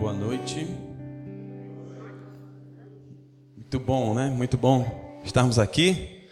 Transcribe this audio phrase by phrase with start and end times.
[0.00, 0.66] Boa noite.
[3.54, 4.30] Muito bom, né?
[4.30, 6.22] Muito bom estarmos aqui.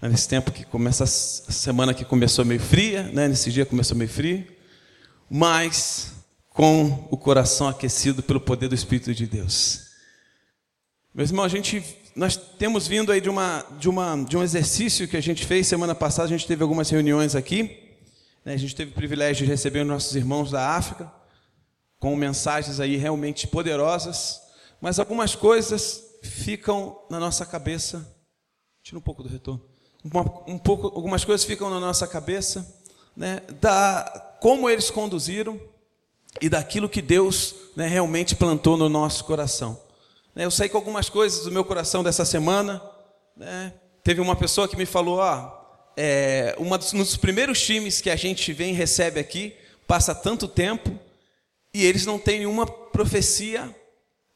[0.00, 0.10] Né?
[0.10, 3.26] Nesse tempo que começa a semana que começou meio fria, né?
[3.26, 4.46] Nesse dia começou meio frio,
[5.28, 6.12] mas
[6.50, 9.88] com o coração aquecido pelo poder do Espírito de Deus.
[11.12, 11.82] Meus irmãos, a gente,
[12.14, 15.66] nós temos vindo aí de, uma, de, uma, de um exercício que a gente fez
[15.66, 17.80] semana passada, a gente teve algumas reuniões aqui,
[18.44, 18.54] né?
[18.54, 21.17] a gente teve o privilégio de receber nossos irmãos da África,
[21.98, 24.40] com mensagens aí realmente poderosas,
[24.80, 28.16] mas algumas coisas ficam na nossa cabeça.
[28.82, 29.62] Tira um pouco do retorno.
[30.04, 32.76] Um, um pouco, algumas coisas ficam na nossa cabeça,
[33.16, 35.60] né, da como eles conduziram
[36.40, 39.80] e daquilo que Deus né, realmente plantou no nosso coração.
[40.34, 42.80] Né, eu saí com algumas coisas do meu coração dessa semana.
[43.36, 43.72] Né,
[44.04, 48.08] teve uma pessoa que me falou: ah, é, uma dos, um dos primeiros times que
[48.08, 51.07] a gente vem recebe aqui passa tanto tempo
[51.78, 53.72] e eles não têm nenhuma profecia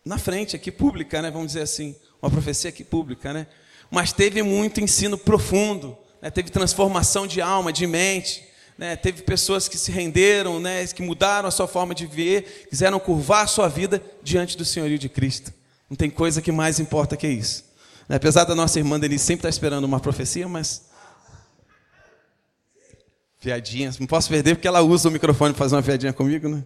[0.05, 1.29] na frente aqui pública, né?
[1.29, 3.49] Vamos dizer assim, uma profecia aqui pública, né?
[3.91, 6.31] Mas teve muito ensino profundo, né?
[6.31, 8.45] teve transformação de alma, de mente,
[8.79, 8.95] né?
[8.95, 10.87] Teve pessoas que se renderam, né?
[10.87, 14.97] Que mudaram a sua forma de viver, quiseram curvar a sua vida diante do senhorio
[14.97, 15.53] de Cristo.
[15.91, 17.65] Não tem coisa que mais importa que isso.
[18.09, 18.15] Né?
[18.15, 20.83] Apesar da nossa irmã Denise sempre estar esperando uma profecia, mas
[23.41, 26.63] piadinhas, não posso perder porque ela usa o microfone para fazer uma piadinha comigo, né?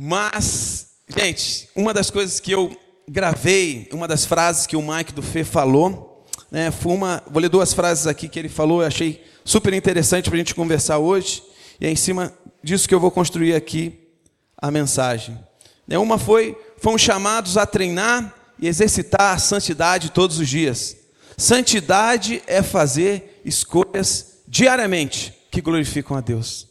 [0.00, 2.70] Mas, gente, uma das coisas que eu
[3.08, 7.20] gravei, uma das frases que o Mike do Fê falou, né, foi uma.
[7.28, 10.54] Vou ler duas frases aqui que ele falou, eu achei super interessante para a gente
[10.54, 11.42] conversar hoje,
[11.80, 12.32] e é em cima
[12.62, 14.08] disso que eu vou construir aqui
[14.56, 15.36] a mensagem.
[15.84, 20.96] Né, uma foi: fomos chamados a treinar e exercitar a santidade todos os dias.
[21.36, 26.68] Santidade é fazer escolhas diariamente que glorificam a Deus.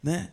[0.00, 0.30] Né?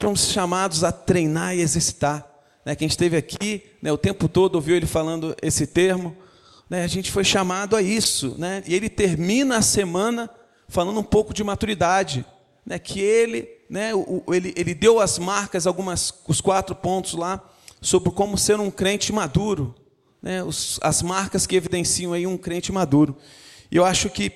[0.00, 2.24] Somos chamados a treinar e exercitar.
[2.64, 2.76] Né?
[2.76, 6.16] Quem esteve aqui né, o tempo todo ouviu ele falando esse termo.
[6.70, 6.84] Né?
[6.84, 8.36] A gente foi chamado a isso.
[8.38, 8.62] Né?
[8.66, 10.30] E ele termina a semana
[10.68, 12.24] falando um pouco de maturidade.
[12.64, 12.78] Né?
[12.78, 17.42] Que ele, né, o, ele, ele deu as marcas, algumas, os quatro pontos lá,
[17.80, 19.74] sobre como ser um crente maduro.
[20.22, 20.44] Né?
[20.44, 23.16] Os, as marcas que evidenciam aí um crente maduro.
[23.68, 24.32] E eu acho que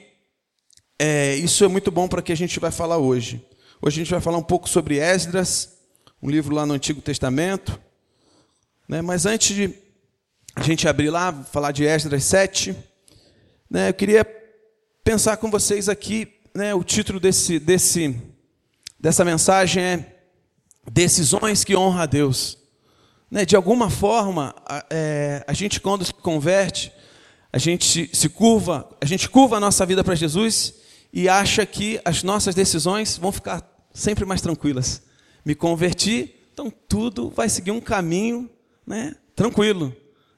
[0.99, 3.45] é, isso é muito bom para o que a gente vai falar hoje.
[3.85, 5.77] Hoje a gente vai falar um pouco sobre Esdras,
[6.23, 7.81] um livro lá no Antigo Testamento.
[8.89, 9.03] Né?
[9.03, 9.75] Mas antes de
[10.55, 12.77] a gente abrir lá, falar de Esdras 7,
[13.69, 14.25] né, eu queria
[15.03, 18.23] pensar com vocês aqui, né, o título desse, desse,
[19.01, 20.17] dessa mensagem é
[20.89, 22.59] Decisões que honram a Deus.
[23.29, 26.93] Né, de alguma forma, a, é, a gente quando se converte,
[27.53, 30.75] a gente se curva, a gente curva a nossa vida para Jesus
[31.13, 35.03] e acha que as nossas decisões vão ficar sempre mais tranquilas.
[35.45, 38.49] Me converti, então tudo vai seguir um caminho
[38.87, 39.95] né, tranquilo.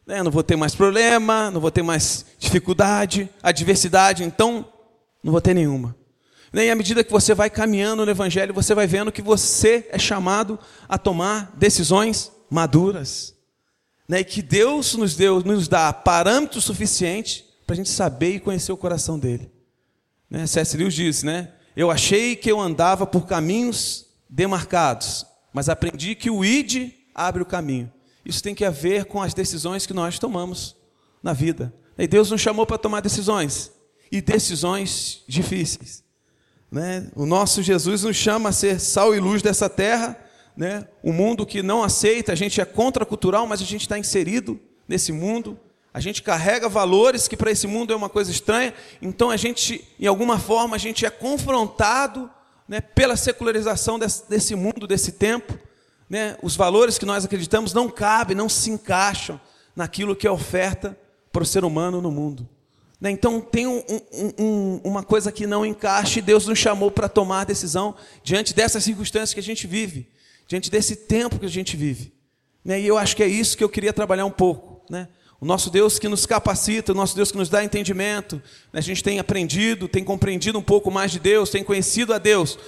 [0.06, 0.22] Né?
[0.22, 4.66] Não vou ter mais problema, não vou ter mais dificuldade, adversidade, então
[5.22, 5.97] não vou ter nenhuma.
[6.53, 9.98] E à medida que você vai caminhando no Evangelho, você vai vendo que você é
[9.98, 13.34] chamado a tomar decisões maduras.
[14.09, 14.20] Né?
[14.20, 18.70] E que Deus nos, deu, nos dá parâmetro suficiente para a gente saber e conhecer
[18.70, 19.50] o coração dele.
[20.31, 20.47] Né?
[20.47, 20.76] C.S.
[20.76, 21.53] Lewis disse, né?
[21.77, 27.47] Eu achei que eu andava por caminhos demarcados, mas aprendi que o ID abre o
[27.47, 27.93] caminho.
[28.25, 30.77] Isso tem que ver com as decisões que nós tomamos
[31.23, 31.75] na vida.
[31.99, 33.73] E Deus nos chamou para tomar decisões,
[34.11, 36.03] e decisões difíceis.
[36.71, 37.09] Né?
[37.15, 40.19] O nosso Jesus nos chama a ser sal e luz dessa terra.
[40.56, 40.87] Né?
[41.03, 45.12] O mundo que não aceita, a gente é contracultural, mas a gente está inserido nesse
[45.12, 45.59] mundo.
[45.94, 49.87] A gente carrega valores que para esse mundo é uma coisa estranha, então a gente,
[50.00, 52.28] em alguma forma, a gente é confrontado
[52.69, 55.56] né, pela secularização desse, desse, mundo, desse tempo.
[56.10, 56.37] Né?
[56.43, 59.41] Os valores que nós acreditamos não cabem, não se encaixam
[59.77, 60.99] naquilo que é oferta
[61.31, 62.49] para o ser humano no mundo.
[63.00, 63.12] Né?
[63.12, 67.09] Então tem um, um, um, uma coisa que não encaixa e Deus nos chamou para
[67.09, 67.94] tomar decisão
[68.25, 70.09] diante dessas circunstâncias que a gente vive,
[70.49, 72.12] diante desse tempo que a gente vive.
[72.65, 72.81] Né?
[72.81, 74.85] E eu acho que é isso que eu queria trabalhar um pouco.
[74.91, 75.06] Né?
[75.44, 78.41] O nosso Deus que nos capacita, o nosso Deus que nos dá entendimento.
[78.73, 82.58] A gente tem aprendido, tem compreendido um pouco mais de Deus, tem conhecido a Deus,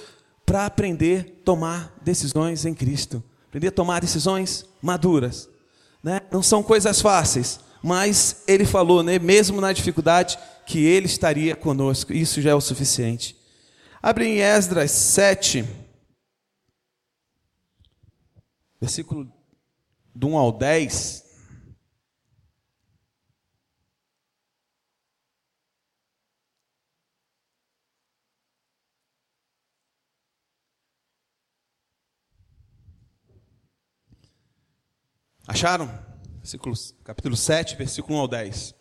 [0.45, 3.23] para aprender a tomar decisões em Cristo.
[3.47, 5.49] Aprender a tomar decisões maduras.
[6.03, 6.21] Né?
[6.31, 12.13] Não são coisas fáceis, mas Ele falou, né, mesmo na dificuldade, que Ele estaria conosco.
[12.13, 13.35] Isso já é o suficiente.
[14.03, 15.65] Abre em Esdras 7,
[18.79, 19.27] versículo
[20.13, 21.26] do 1 ao 10.
[35.47, 35.89] Acharam?
[36.39, 38.75] Versículo, capítulo 7, versículo 1 ao 10.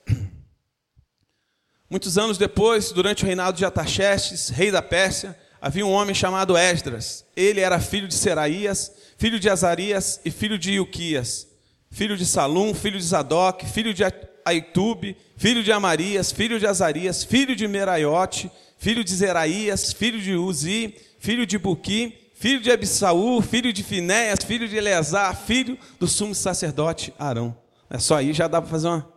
[1.89, 6.57] Muitos anos depois, durante o reinado de Ataxerxes, rei da Pérsia, havia um homem chamado
[6.57, 7.25] Esdras.
[7.37, 11.47] Ele era filho de Seraías, filho de Azarias e filho de Ilquias,
[11.89, 14.03] filho de Salum, filho de Zadok, filho de
[14.45, 20.35] Aitube, filho de Amarias, filho de Azarias, filho de Meraiote, filho de Zeraías, filho de
[20.35, 26.07] Uzi, filho de Buqui, filho de Abissaú, filho de Finéias, filho de Eleazar, filho do
[26.07, 27.57] sumo sacerdote Arão.
[27.89, 29.09] É só aí já dá para fazer uma.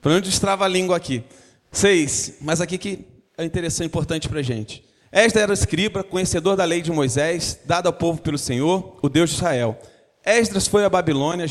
[0.00, 1.24] Para onde destrava a língua aqui.
[1.70, 3.06] Seis, mas aqui que
[3.36, 4.84] é interessante, importante para a gente.
[5.10, 9.30] Esta era escriba, conhecedor da lei de Moisés, dada ao povo pelo Senhor, o Deus
[9.30, 9.78] de Israel.
[10.24, 11.46] Esdras foi a Babilônia,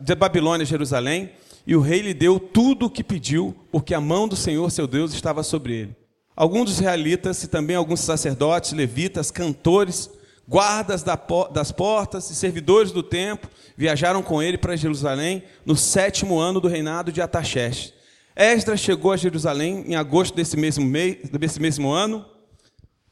[0.00, 1.30] de Babilônia Jerusalém,
[1.66, 4.86] e o rei lhe deu tudo o que pediu, porque a mão do Senhor, seu
[4.86, 5.99] Deus, estava sobre ele.
[6.40, 10.08] Alguns dos israelitas e também alguns sacerdotes, levitas, cantores,
[10.48, 11.04] guardas
[11.52, 16.66] das portas e servidores do templo viajaram com ele para Jerusalém no sétimo ano do
[16.66, 17.92] reinado de Ataxerxes.
[18.34, 22.24] Esdras chegou a Jerusalém em agosto desse mesmo, mês, desse mesmo ano,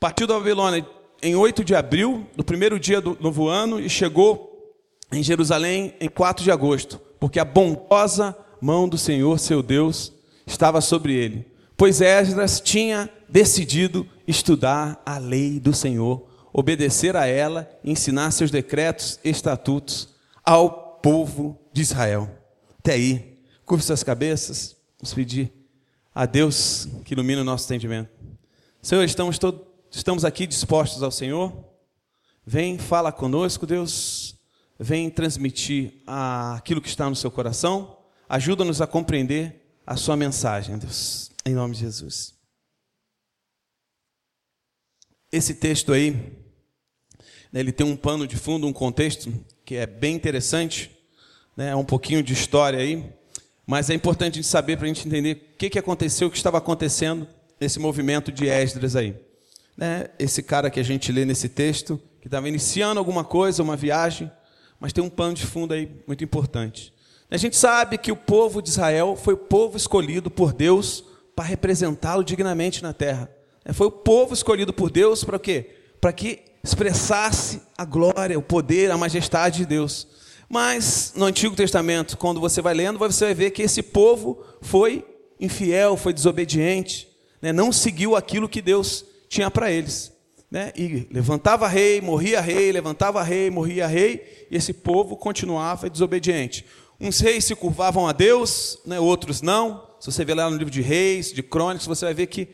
[0.00, 0.86] partiu da Babilônia
[1.22, 4.74] em 8 de abril, no primeiro dia do novo ano, e chegou
[5.12, 10.14] em Jerusalém em 4 de agosto, porque a bondosa mão do Senhor, seu Deus,
[10.46, 11.46] estava sobre ele.
[11.76, 19.20] Pois Esdras tinha decidido estudar a lei do Senhor, obedecer a ela ensinar seus decretos
[19.22, 20.08] estatutos
[20.44, 22.28] ao povo de Israel.
[22.78, 24.76] Até aí, curve suas cabeças.
[24.98, 25.52] Vamos pedir
[26.14, 28.10] a Deus que ilumine o nosso entendimento.
[28.80, 29.38] Senhor, estamos,
[29.90, 31.52] estamos aqui dispostos ao Senhor.
[32.46, 34.34] Vem, fala conosco, Deus.
[34.78, 37.98] Vem transmitir aquilo que está no seu coração.
[38.28, 41.30] Ajuda-nos a compreender a sua mensagem, Deus.
[41.44, 42.37] Em nome de Jesus.
[45.30, 46.12] Esse texto aí,
[47.52, 49.32] né, ele tem um pano de fundo, um contexto
[49.64, 50.90] que é bem interessante,
[51.56, 53.04] né, um pouquinho de história aí.
[53.66, 56.30] Mas é importante a gente saber para a gente entender o que, que aconteceu, o
[56.30, 57.28] que estava acontecendo
[57.60, 59.14] nesse movimento de Esdras aí.
[59.76, 60.06] Né?
[60.18, 64.30] Esse cara que a gente lê nesse texto, que estava iniciando alguma coisa, uma viagem,
[64.80, 66.94] mas tem um pano de fundo aí muito importante.
[67.30, 71.04] A gente sabe que o povo de Israel foi o povo escolhido por Deus
[71.36, 73.30] para representá-lo dignamente na terra.
[73.68, 75.66] É, foi o povo escolhido por Deus para quê?
[76.00, 80.08] Para que expressasse a glória, o poder, a majestade de Deus.
[80.48, 85.04] Mas no Antigo Testamento, quando você vai lendo, você vai ver que esse povo foi
[85.38, 87.06] infiel, foi desobediente,
[87.42, 87.52] né?
[87.52, 90.10] não seguiu aquilo que Deus tinha para eles.
[90.50, 90.72] Né?
[90.74, 96.64] E levantava rei, morria rei, levantava rei, morria rei, e esse povo continuava desobediente.
[96.98, 98.98] Uns reis se curvavam a Deus, né?
[98.98, 99.86] outros não.
[100.00, 102.48] Se você ver lá no livro de Reis, de Crônicas, você vai ver que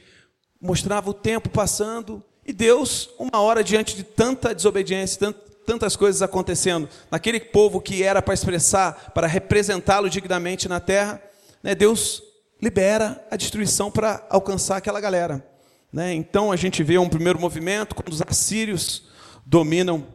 [0.64, 5.34] mostrava o tempo passando e Deus, uma hora diante de tanta desobediência,
[5.66, 11.22] tantas coisas acontecendo naquele povo que era para expressar, para representá-lo dignamente na terra,
[11.62, 12.22] né, Deus
[12.62, 15.46] libera a destruição para alcançar aquela galera.
[15.92, 16.14] Né?
[16.14, 19.04] Então a gente vê um primeiro movimento quando os assírios
[19.44, 20.06] dominam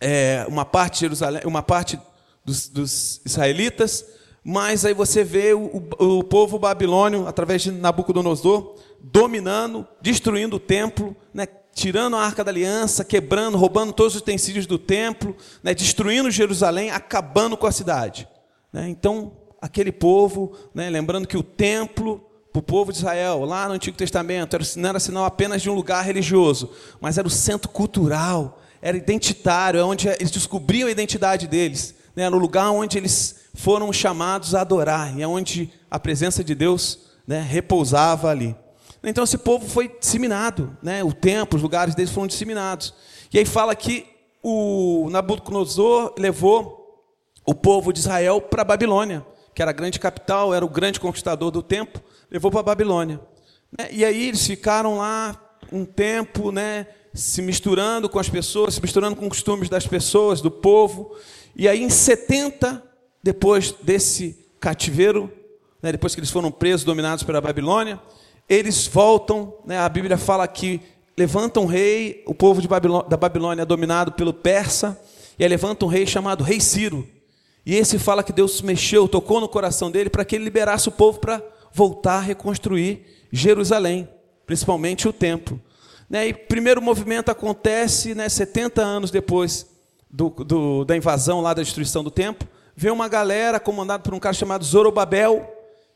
[0.00, 1.98] é, uma parte de Jerusalém, uma parte
[2.44, 4.04] dos, dos, israelitas,
[4.44, 8.76] mas aí você vê o, o povo babilônio através de Nabucodonosor
[9.12, 11.46] dominando, destruindo o templo, né?
[11.74, 16.90] tirando a arca da aliança, quebrando, roubando todos os utensílios do templo, né, destruindo Jerusalém,
[16.90, 18.28] acabando com a cidade.
[18.72, 18.88] Né?
[18.88, 23.74] Então, aquele povo, né, lembrando que o templo, para o povo de Israel, lá no
[23.74, 26.70] Antigo Testamento, não era sinal apenas de um lugar religioso,
[27.00, 32.22] mas era o centro cultural, era identitário, é onde eles descobriam a identidade deles, né,
[32.22, 36.54] era o lugar onde eles foram chamados a adorar, e é onde a presença de
[36.54, 38.54] Deus né, repousava ali.
[39.04, 41.04] Então esse povo foi disseminado, né?
[41.04, 42.94] o templo, os lugares deles foram disseminados.
[43.32, 44.06] E aí fala que
[44.42, 47.04] o Nabucodonosor levou
[47.46, 50.98] o povo de Israel para a Babilônia, que era a grande capital, era o grande
[50.98, 53.20] conquistador do tempo, levou para a Babilônia.
[53.78, 53.88] Né?
[53.90, 59.16] E aí eles ficaram lá um tempo, né, se misturando com as pessoas, se misturando
[59.16, 61.16] com os costumes das pessoas, do povo.
[61.54, 62.82] E aí em 70,
[63.22, 65.32] depois desse cativeiro,
[65.82, 68.00] né, depois que eles foram presos, dominados pela Babilônia,
[68.48, 70.80] eles voltam, né, a Bíblia fala que
[71.16, 75.00] levanta um rei, o povo Babilônia, da Babilônia é dominado pelo persa,
[75.38, 77.06] e aí levanta um rei chamado Rei Ciro.
[77.64, 80.92] E esse fala que Deus mexeu, tocou no coração dele para que ele liberasse o
[80.92, 84.08] povo para voltar a reconstruir Jerusalém,
[84.46, 85.60] principalmente o templo.
[86.08, 89.66] Né, e o primeiro movimento acontece né, 70 anos depois
[90.10, 92.46] do, do, da invasão lá da destruição do templo.
[92.76, 95.50] Vem uma galera comandada por um cara chamado Zorobabel,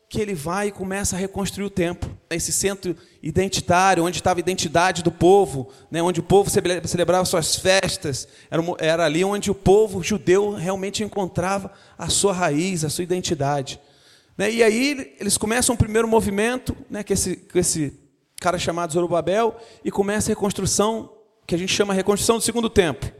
[0.09, 2.18] que ele vai e começa a reconstruir o templo.
[2.35, 7.55] Esse centro identitário, onde estava a identidade do povo, né, onde o povo celebrava suas
[7.55, 13.03] festas, era, era ali onde o povo judeu realmente encontrava a sua raiz, a sua
[13.03, 13.79] identidade.
[14.37, 17.99] Né, e aí eles começam o primeiro movimento, né, que esse, que esse
[18.39, 21.11] cara chamado Zorobabel, e começa a reconstrução,
[21.47, 23.11] que a gente chama reconstrução do segundo templo.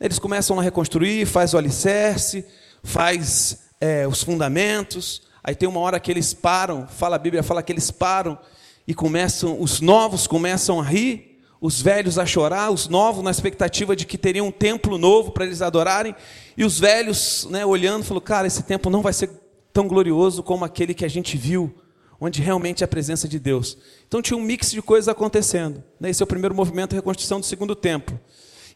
[0.00, 2.44] Eles começam a reconstruir, faz o alicerce,
[2.82, 7.62] faz é, os fundamentos, aí tem uma hora que eles param, fala a Bíblia, fala
[7.62, 8.38] que eles param
[8.86, 13.96] e começam, os novos começam a rir, os velhos a chorar, os novos na expectativa
[13.96, 16.14] de que teriam um templo novo para eles adorarem,
[16.56, 19.30] e os velhos né, olhando, falou, cara, esse templo não vai ser
[19.72, 21.74] tão glorioso como aquele que a gente viu,
[22.20, 23.76] onde realmente é a presença de Deus.
[24.06, 25.82] Então tinha um mix de coisas acontecendo.
[25.98, 26.10] Né?
[26.10, 28.20] Esse é o primeiro movimento de reconstrução do segundo templo.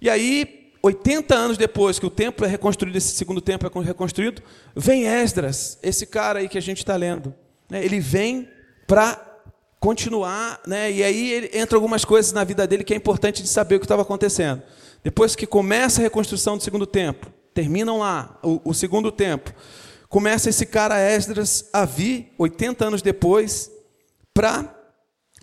[0.01, 4.43] E aí, 80 anos depois que o templo é reconstruído, esse segundo templo é reconstruído,
[4.75, 7.35] vem Esdras, esse cara aí que a gente está lendo.
[7.69, 7.85] Né?
[7.85, 8.49] Ele vem
[8.87, 9.28] para
[9.81, 10.91] continuar, né?
[10.91, 13.85] E aí entra algumas coisas na vida dele que é importante de saber o que
[13.85, 14.63] estava acontecendo.
[15.03, 19.55] Depois que começa a reconstrução do segundo templo, terminam lá o, o segundo templo,
[20.09, 23.71] começa esse cara Esdras a vir 80 anos depois
[24.35, 24.75] para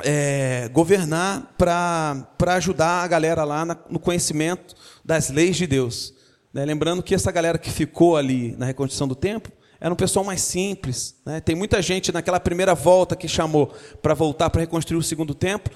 [0.03, 6.13] é, governar, para ajudar a galera lá na, no conhecimento das leis de Deus.
[6.53, 6.65] Né?
[6.65, 10.41] Lembrando que essa galera que ficou ali na reconstrução do templo era um pessoal mais
[10.41, 11.15] simples.
[11.25, 11.39] Né?
[11.39, 15.73] Tem muita gente naquela primeira volta que chamou para voltar para reconstruir o segundo templo,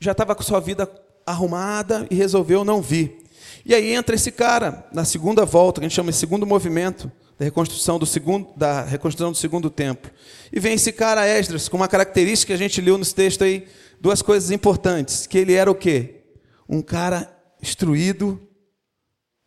[0.00, 0.88] já estava com sua vida
[1.26, 3.18] arrumada e resolveu não vir.
[3.64, 7.10] E aí entra esse cara na segunda volta, que a gente chama de segundo movimento
[7.38, 10.10] da reconstrução do segundo, da reconstrução do segundo templo.
[10.52, 13.68] E vem esse cara Esdras com uma característica que a gente leu nos textos aí,
[14.00, 16.22] duas coisas importantes, que ele era o quê?
[16.68, 18.40] Um cara instruído,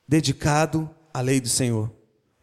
[0.07, 1.91] dedicado à lei do Senhor,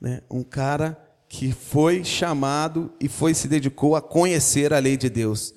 [0.01, 0.23] né?
[0.31, 0.99] Um cara
[1.29, 5.55] que foi chamado e foi se dedicou a conhecer a lei de Deus.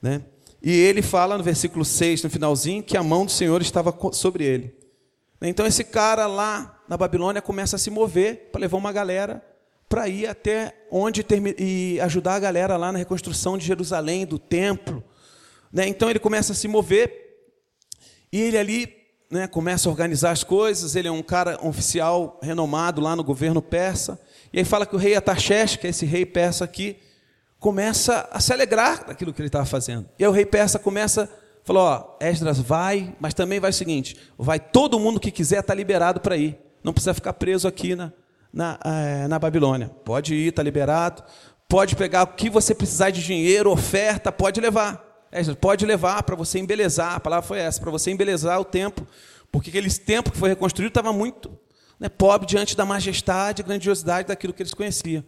[0.00, 0.22] Né?
[0.62, 4.44] E ele fala no versículo 6, no finalzinho, que a mão do Senhor estava sobre
[4.44, 4.74] ele.
[5.40, 9.42] Então esse cara lá na Babilônia começa a se mover para levar uma galera
[9.88, 11.24] para ir até onde
[11.58, 15.04] e ajudar a galera lá na reconstrução de Jerusalém, do templo.
[15.72, 15.86] Né?
[15.86, 17.38] Então ele começa a se mover
[18.32, 18.96] e ele ali
[19.30, 20.96] né, começa a organizar as coisas.
[20.96, 24.20] Ele é um cara um oficial renomado lá no governo persa.
[24.54, 26.96] E aí fala que o rei Ataxerxes, que é esse rei persa aqui,
[27.58, 30.08] começa a se alegrar daquilo que ele estava fazendo.
[30.16, 31.28] E aí o rei persa começa,
[31.64, 35.72] falou, ó, Esdras vai, mas também vai o seguinte, vai todo mundo que quiser estar
[35.72, 36.56] tá liberado para ir.
[36.84, 38.12] Não precisa ficar preso aqui na,
[38.52, 39.90] na, é, na Babilônia.
[40.04, 41.24] Pode ir, está liberado.
[41.68, 45.26] Pode pegar o que você precisar de dinheiro, oferta, pode levar.
[45.32, 49.04] Esdras, pode levar para você embelezar, a palavra foi essa, para você embelezar o templo.
[49.50, 51.58] Porque aquele templo que foi reconstruído estava muito
[51.98, 55.24] né, pobre diante da majestade e grandiosidade daquilo que eles conheciam.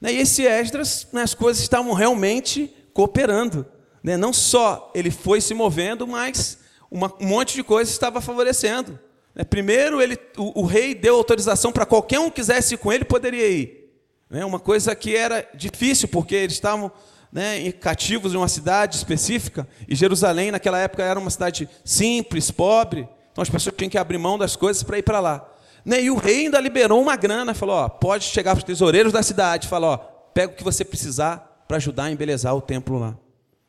[0.00, 3.66] Né, e esse Esdras, né, as coisas estavam realmente cooperando.
[4.02, 6.58] Né, não só ele foi se movendo, mas
[6.90, 8.98] uma, um monte de coisas estava favorecendo.
[9.34, 12.92] Né, primeiro, ele, o, o, rei deu autorização para qualquer um que quisesse ir com
[12.92, 13.90] ele, poderia ir.
[14.30, 16.92] Né, uma coisa que era difícil, porque eles estavam
[17.32, 23.08] né, cativos em uma cidade específica, e Jerusalém, naquela época, era uma cidade simples, pobre,
[23.32, 25.53] então as pessoas tinham que abrir mão das coisas para ir para lá.
[25.84, 26.02] Né?
[26.02, 29.22] E o rei ainda liberou uma grana, falou: ó, pode chegar para os tesoureiros da
[29.22, 33.16] cidade, falou: ó, pega o que você precisar para ajudar a embelezar o templo lá.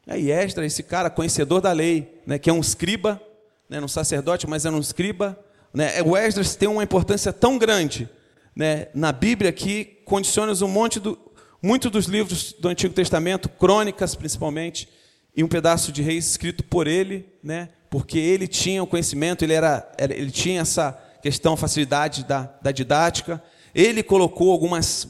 [0.07, 3.19] Aí Esdras, esse cara conhecedor da lei, né, que é um escriba,
[3.67, 5.38] né, um sacerdote, mas é um escriba.
[5.74, 8.07] Né, o Esdras tem uma importância tão grande
[8.55, 11.17] né, na Bíblia que condiciona um monte do,
[11.62, 14.88] muito dos livros do Antigo Testamento, crônicas principalmente,
[15.36, 19.53] e um pedaço de reis escrito por ele, né, porque ele tinha o conhecimento, ele,
[19.53, 23.41] era, ele tinha essa questão facilidade da, da didática.
[23.74, 25.08] Ele colocou algumas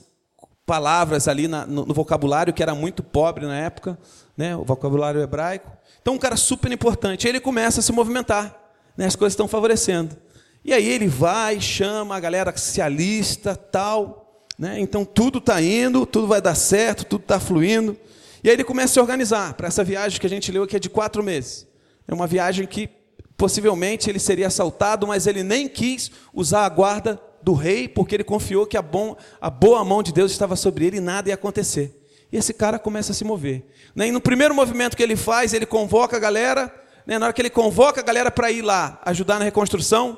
[0.65, 3.99] palavras ali na, no, no, vocabulário que era muito pobre na época,
[4.37, 5.69] né, o vocabulário hebraico.
[6.01, 7.27] Então, um cara super importante.
[7.27, 8.57] Ele começa a se movimentar,
[8.95, 10.15] né, as coisas estão favorecendo.
[10.63, 14.47] E aí ele vai, chama a galera que se alista, tal.
[14.57, 17.97] Né, então, tudo está indo, tudo vai dar certo, tudo está fluindo.
[18.41, 20.77] E aí ele começa a se organizar para essa viagem que a gente leu aqui
[20.77, 21.67] é de quatro meses.
[22.07, 22.89] É uma viagem que
[23.37, 28.23] Possivelmente ele seria assaltado, mas ele nem quis usar a guarda do rei, porque ele
[28.23, 31.35] confiou que a, bom, a boa mão de Deus estava sobre ele e nada ia
[31.35, 32.01] acontecer.
[32.31, 33.65] E esse cara começa a se mover.
[33.93, 34.07] Né?
[34.07, 36.73] E no primeiro movimento que ele faz, ele convoca a galera.
[37.05, 37.19] Né?
[37.19, 40.17] Na hora que ele convoca a galera para ir lá ajudar na reconstrução,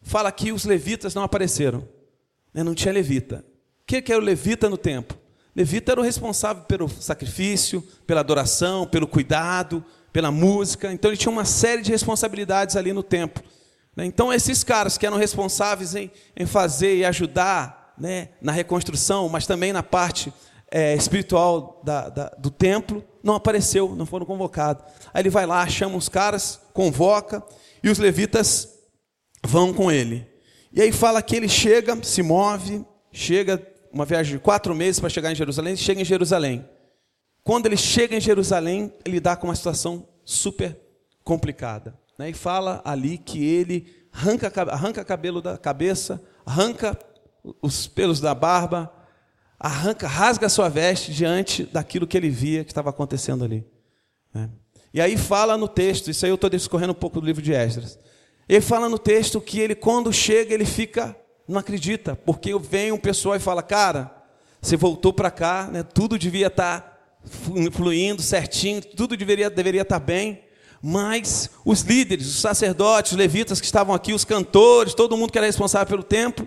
[0.00, 1.86] fala que os levitas não apareceram.
[2.54, 2.62] Né?
[2.62, 3.44] Não tinha levita.
[3.82, 5.18] O que era o levita no templo?
[5.54, 10.92] Levita era o responsável pelo sacrifício, pela adoração, pelo cuidado, pela música.
[10.92, 13.42] Então ele tinha uma série de responsabilidades ali no templo.
[13.96, 14.04] Né?
[14.06, 19.46] Então esses caras que eram responsáveis em, em fazer e ajudar né, na reconstrução, mas
[19.46, 20.32] também na parte
[20.70, 24.84] é, espiritual da, da, do templo, não apareceu, não foram convocados.
[25.12, 27.42] Aí ele vai lá, chama os caras, convoca,
[27.82, 28.68] e os levitas
[29.44, 30.26] vão com ele.
[30.72, 35.08] E aí fala que ele chega, se move, chega, uma viagem de quatro meses para
[35.08, 36.68] chegar em Jerusalém, chega em Jerusalém.
[37.48, 40.78] Quando ele chega em Jerusalém, ele dá com uma situação super
[41.24, 41.98] complicada.
[42.18, 42.28] Né?
[42.28, 46.94] E fala ali que ele arranca, arranca cabelo da cabeça, arranca
[47.62, 48.92] os pelos da barba,
[49.58, 53.66] arranca, rasga a sua veste diante daquilo que ele via que estava acontecendo ali.
[54.34, 54.50] Né?
[54.92, 57.54] E aí fala no texto, isso aí eu estou discorrendo um pouco do livro de
[57.54, 57.98] Esdras.
[58.46, 61.16] Ele fala no texto que ele, quando chega, ele fica,
[61.48, 64.14] não acredita, porque vem um pessoal e fala, cara,
[64.60, 66.97] você voltou para cá, né, tudo devia estar tá
[67.28, 70.42] fluindo certinho, tudo deveria, deveria estar bem,
[70.82, 75.38] mas os líderes, os sacerdotes, os levitas que estavam aqui, os cantores, todo mundo que
[75.38, 76.46] era responsável pelo templo,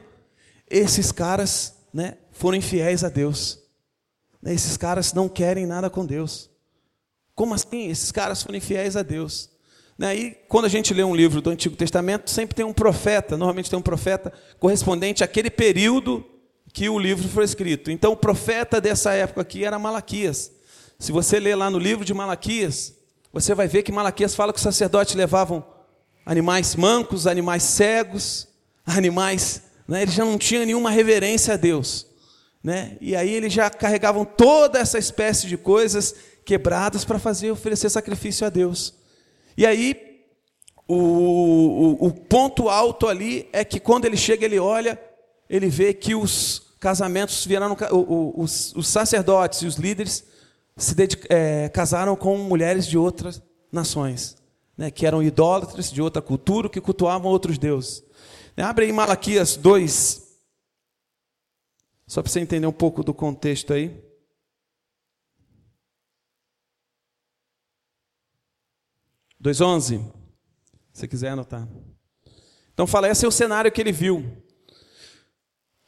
[0.69, 3.59] esses caras né, foram infiéis a Deus.
[4.45, 6.49] Esses caras não querem nada com Deus.
[7.35, 7.89] Como assim?
[7.89, 9.49] Esses caras foram infiéis a Deus.
[9.97, 13.37] Né, e quando a gente lê um livro do Antigo Testamento, sempre tem um profeta,
[13.37, 16.25] normalmente tem um profeta correspondente àquele período
[16.73, 17.91] que o livro foi escrito.
[17.91, 20.51] Então, o profeta dessa época aqui era Malaquias.
[21.01, 22.93] Se você ler lá no livro de Malaquias,
[23.33, 25.65] você vai ver que Malaquias fala que os sacerdotes levavam
[26.23, 28.47] animais mancos, animais cegos,
[28.85, 29.63] animais.
[29.87, 32.05] Né, eles já não tinham nenhuma reverência a Deus.
[32.63, 32.97] Né?
[33.01, 36.13] E aí eles já carregavam toda essa espécie de coisas
[36.45, 38.93] quebradas para fazer oferecer sacrifício a Deus.
[39.57, 40.23] E aí
[40.87, 45.01] o, o, o, ponto alto ali é que quando ele chega, ele olha,
[45.49, 47.75] ele vê que os casamentos viraram
[48.37, 50.29] os, os sacerdotes e os líderes
[50.81, 50.95] se
[51.29, 54.35] é, casaram com mulheres de outras nações,
[54.75, 58.03] né, que eram idólatras de outra cultura, que cultuavam outros deuses.
[58.57, 60.39] Abre aí Malaquias 2,
[62.07, 64.03] só para você entender um pouco do contexto aí.
[69.39, 70.03] Dois onze,
[70.91, 71.67] se quiser anotar.
[72.73, 74.40] Então fala, esse é o cenário que ele viu.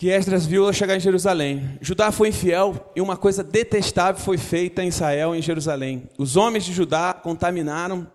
[0.03, 1.77] Que Esdras viu ao chegar em Jerusalém.
[1.79, 6.09] Judá foi infiel e uma coisa detestável foi feita em Israel, em Jerusalém.
[6.17, 8.11] Os homens de Judá contaminaram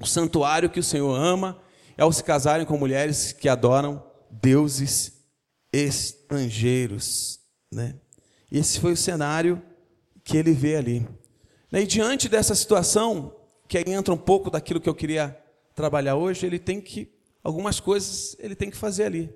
[0.00, 1.60] o santuário que o Senhor ama
[1.98, 5.24] ao se casarem com mulheres que adoram deuses
[5.72, 7.40] estrangeiros.
[7.68, 7.96] Né?
[8.48, 9.60] Esse foi o cenário
[10.22, 11.04] que ele vê ali.
[11.68, 13.34] Né, e diante dessa situação,
[13.66, 15.36] que aí entra um pouco daquilo que eu queria
[15.74, 19.34] trabalhar hoje, ele tem que, algumas coisas ele tem que fazer ali.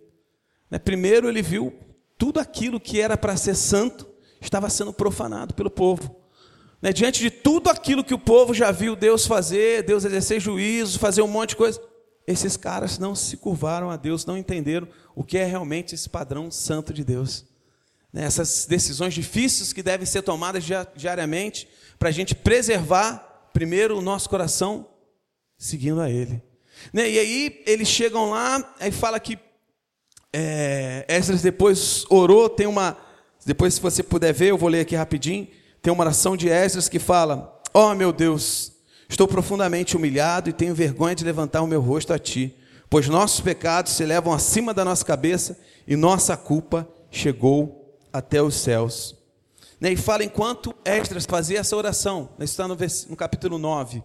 [0.70, 1.87] Né, primeiro, ele viu
[2.18, 4.06] tudo aquilo que era para ser santo
[4.40, 6.16] estava sendo profanado pelo povo.
[6.94, 11.22] Diante de tudo aquilo que o povo já viu Deus fazer, Deus exercer juízo, fazer
[11.22, 11.80] um monte de coisa,
[12.26, 16.50] esses caras não se curvaram a Deus, não entenderam o que é realmente esse padrão
[16.50, 17.46] santo de Deus.
[18.12, 24.02] Né, essas decisões difíceis que devem ser tomadas diariamente para a gente preservar primeiro o
[24.02, 24.88] nosso coração
[25.56, 26.42] seguindo a Ele.
[26.92, 29.38] Né, e aí eles chegam lá, aí fala que
[30.32, 32.96] é, Esdras depois orou, tem uma,
[33.44, 35.48] depois se você puder ver, eu vou ler aqui rapidinho,
[35.80, 38.72] tem uma oração de Esdras que fala, ó oh, meu Deus,
[39.08, 42.54] estou profundamente humilhado e tenho vergonha de levantar o meu rosto a Ti,
[42.90, 48.54] pois nossos pecados se levam acima da nossa cabeça e nossa culpa chegou até os
[48.54, 49.16] céus.
[49.80, 52.76] Né, e fala enquanto Esdras fazia essa oração, né, está no,
[53.16, 54.02] capítulo 9.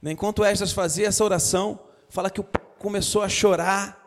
[0.00, 1.78] Né, enquanto Esdras fazia essa oração,
[2.08, 2.42] fala que
[2.78, 3.99] começou a chorar,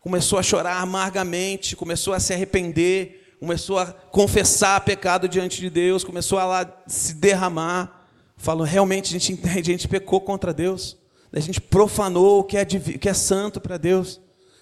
[0.00, 6.04] começou a chorar amargamente, começou a se arrepender, começou a confessar pecado diante de Deus,
[6.04, 8.06] começou a lá se derramar.
[8.36, 10.96] Falou, realmente a gente entende, a gente pecou contra Deus,
[11.32, 14.20] a gente profanou o que é, o que é santo para Deus,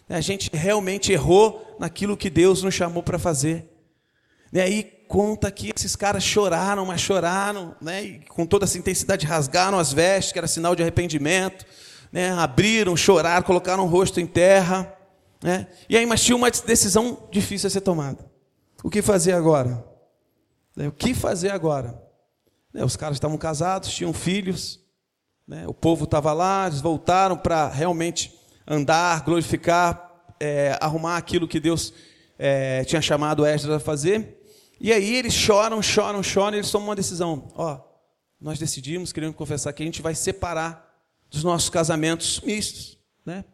[0.09, 3.71] a gente realmente errou naquilo que Deus nos chamou para fazer.
[4.53, 8.03] E aí conta que esses caras choraram, mas choraram, né?
[8.03, 11.67] E com toda essa intensidade rasgaram as vestes, que era sinal de arrependimento,
[12.13, 12.31] né?
[12.33, 14.96] Abriram, choraram, colocaram o rosto em terra,
[15.43, 15.67] né?
[15.89, 18.25] E aí, mas tinha uma decisão difícil a ser tomada.
[18.83, 19.85] O que fazer agora?
[20.77, 22.01] O que fazer agora?
[22.73, 24.81] Né, os caras estavam casados, tinham filhos,
[25.47, 25.67] né?
[25.67, 28.35] o povo estava lá, eles voltaram para realmente
[28.67, 31.93] andar, glorificar, é, arrumar aquilo que Deus
[32.39, 34.43] é, tinha chamado Esdras a fazer.
[34.79, 37.49] E aí eles choram, choram, choram, e eles tomam uma decisão.
[37.55, 37.81] Ó,
[38.41, 40.87] nós decidimos, queremos confessar que a gente vai separar
[41.31, 43.45] dos nossos casamentos mistos, né?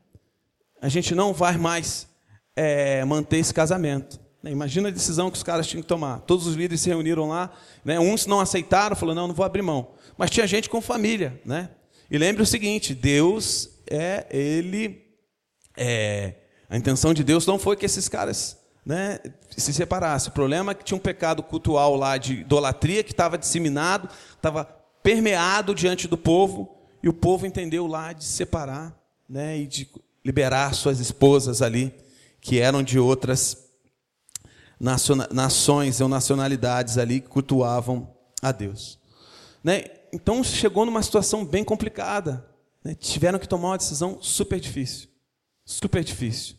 [0.82, 2.08] A gente não vai mais
[2.56, 4.20] é, manter esse casamento.
[4.42, 4.50] Né?
[4.50, 6.18] Imagina a decisão que os caras tinham que tomar.
[6.22, 7.52] Todos os líderes se reuniram lá,
[7.84, 8.00] né?
[8.00, 9.92] uns não aceitaram, falou não, não vou abrir mão.
[10.18, 11.70] Mas tinha gente com família, né?
[12.10, 15.06] E lembre o seguinte: Deus é ele,
[15.76, 16.34] é,
[16.68, 19.20] a intenção de Deus não foi que esses caras né,
[19.56, 20.28] se separasse.
[20.28, 24.64] O problema é que tinha um pecado cultual lá de idolatria que estava disseminado, estava
[25.02, 28.94] permeado diante do povo, e o povo entendeu lá de separar
[29.28, 29.88] né, e de
[30.24, 31.94] liberar suas esposas ali,
[32.40, 33.70] que eram de outras
[35.30, 38.98] nações ou nacionalidades ali que cultuavam a Deus.
[39.62, 39.84] Né?
[40.12, 42.44] Então chegou numa situação bem complicada.
[42.82, 42.94] Né?
[42.94, 45.08] Tiveram que tomar uma decisão super difícil.
[45.64, 46.56] Super difícil.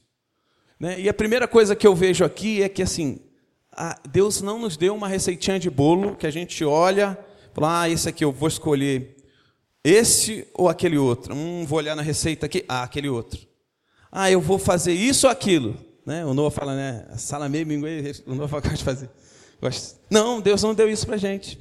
[0.80, 1.02] Né?
[1.02, 3.20] E a primeira coisa que eu vejo aqui é que assim,
[4.10, 7.20] Deus não nos deu uma receitinha de bolo que a gente olha,
[7.54, 9.18] fala, ah, esse aqui eu vou escolher
[9.84, 11.36] esse ou aquele outro.
[11.36, 13.53] Hum, vou olhar na receita aqui, ah, aquele outro.
[14.16, 15.76] Ah, eu vou fazer isso ou aquilo.
[16.06, 16.24] Né?
[16.24, 17.08] O Noah fala, né?
[17.18, 19.10] Salamê, minguê, o Noah gosta de fazer.
[20.08, 21.60] Não, Deus não deu isso para gente.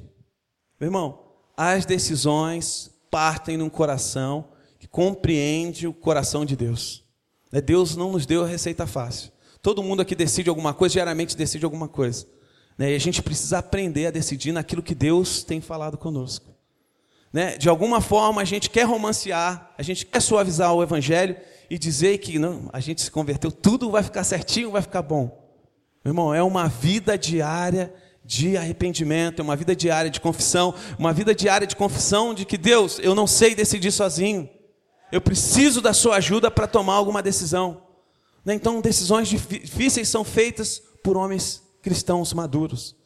[0.78, 1.18] Meu irmão,
[1.56, 7.02] as decisões partem num coração que compreende o coração de Deus.
[7.50, 9.32] Né, Deus não nos deu a receita fácil.
[9.62, 12.26] Todo mundo aqui decide alguma coisa, geralmente decide alguma coisa.
[12.76, 16.52] Né, e a gente precisa aprender a decidir naquilo que Deus tem falado conosco.
[17.32, 21.34] Né, de alguma forma a gente quer romancear, a gente quer suavizar o Evangelho
[21.70, 25.42] e dizer que não, a gente se converteu, tudo vai ficar certinho, vai ficar bom.
[26.04, 27.94] Meu irmão, é uma vida diária
[28.24, 32.56] de arrependimento, é uma vida diária de confissão, uma vida diária de confissão de que
[32.58, 34.48] Deus, eu não sei decidir sozinho.
[35.10, 37.82] Eu preciso da sua ajuda para tomar alguma decisão.
[38.44, 38.54] Né?
[38.54, 42.96] Então, decisões difíceis são feitas por homens cristãos maduros.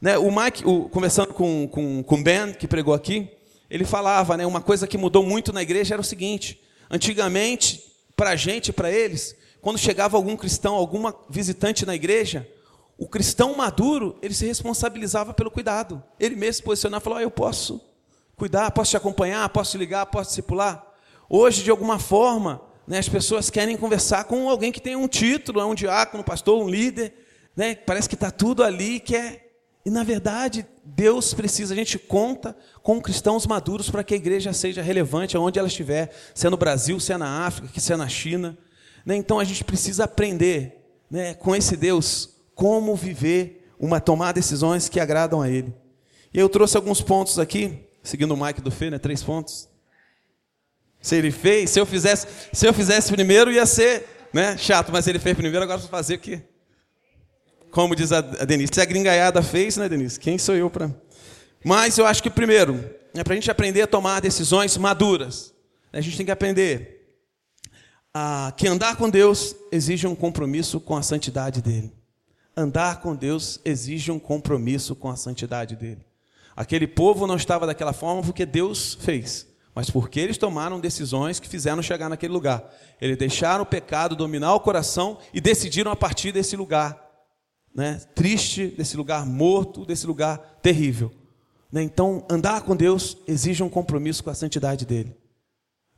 [0.00, 0.18] Né?
[0.18, 3.30] O Mike, o, conversando com, com, com Ben, que pregou aqui,
[3.70, 7.82] ele falava, né, uma coisa que mudou muito na igreja era o seguinte: antigamente,
[8.16, 12.48] para a gente, para eles, quando chegava algum cristão, alguma visitante na igreja,
[12.96, 16.02] o cristão maduro, ele se responsabilizava pelo cuidado.
[16.18, 17.80] Ele mesmo se posicionava e falou: ah, Eu posso
[18.36, 20.84] cuidar, posso te acompanhar, posso te ligar, posso discipular.
[21.28, 25.60] Hoje, de alguma forma, né, as pessoas querem conversar com alguém que tem um título,
[25.60, 27.14] é um diácono, um pastor, um líder,
[27.56, 29.48] né, parece que está tudo ali, que é...
[29.84, 34.52] E na verdade, Deus precisa, a gente conta com cristãos maduros para que a igreja
[34.52, 37.96] seja relevante aonde ela estiver, se é no Brasil, se é na África, se é
[37.96, 38.56] na China.
[39.04, 39.16] Né?
[39.16, 45.00] Então a gente precisa aprender né, com esse Deus como viver, uma tomar decisões que
[45.00, 45.74] agradam a Ele.
[46.32, 49.68] E eu trouxe alguns pontos aqui, seguindo o Mike do Fê, né, três pontos.
[51.00, 55.06] Se ele fez, se eu fizesse, se eu fizesse primeiro ia ser, né, chato, mas
[55.06, 56.42] ele fez primeiro, agora vou fazer o quê?
[57.74, 60.20] Como diz a Denise, se a gringaiada fez, né, Denise?
[60.20, 60.94] Quem sou eu para?
[61.64, 65.52] Mas eu acho que primeiro, é para a gente aprender a tomar decisões maduras.
[65.92, 67.18] A gente tem que aprender
[68.14, 71.92] a, que andar com Deus exige um compromisso com a santidade dele.
[72.56, 76.06] Andar com Deus exige um compromisso com a santidade dele.
[76.54, 81.48] Aquele povo não estava daquela forma porque Deus fez mas porque eles tomaram decisões que
[81.48, 82.62] fizeram chegar naquele lugar.
[83.00, 87.03] Eles deixaram o pecado dominar o coração e decidiram a partir desse lugar
[87.74, 91.12] né, triste, desse lugar morto, desse lugar terrível.
[91.72, 95.16] Né, então, andar com Deus exige um compromisso com a santidade dele.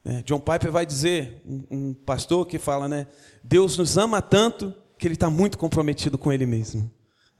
[0.04, 3.06] Né, John Piper vai dizer, um, um pastor que fala, né,
[3.44, 6.90] Deus nos ama tanto que ele está muito comprometido com ele mesmo.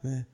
[0.03, 0.27] Né?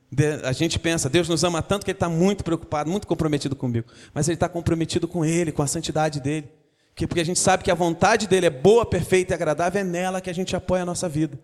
[0.44, 3.88] A gente pensa, Deus nos ama tanto que Ele está muito preocupado, muito comprometido comigo.
[4.12, 6.50] Mas Ele está comprometido com Ele, com a santidade dEle.
[6.94, 10.20] Porque a gente sabe que a vontade dEle é boa, perfeita e agradável, é nela
[10.20, 11.38] que a gente apoia a nossa vida.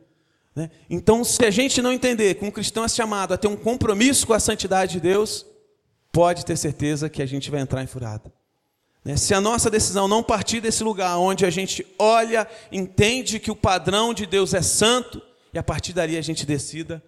[0.59, 0.73] Né?
[0.91, 4.27] Então, se a gente não entender que um cristão é chamado a ter um compromisso
[4.27, 5.47] com a santidade de Deus,
[6.11, 8.33] pode ter certeza que a gente vai entrar em furada.
[9.05, 9.17] Né?
[9.17, 13.55] Se a nossa decisão não partir desse lugar onde a gente olha, entende que o
[13.55, 15.23] padrão de Deus é santo,
[15.55, 17.01] e a partir dali a gente decida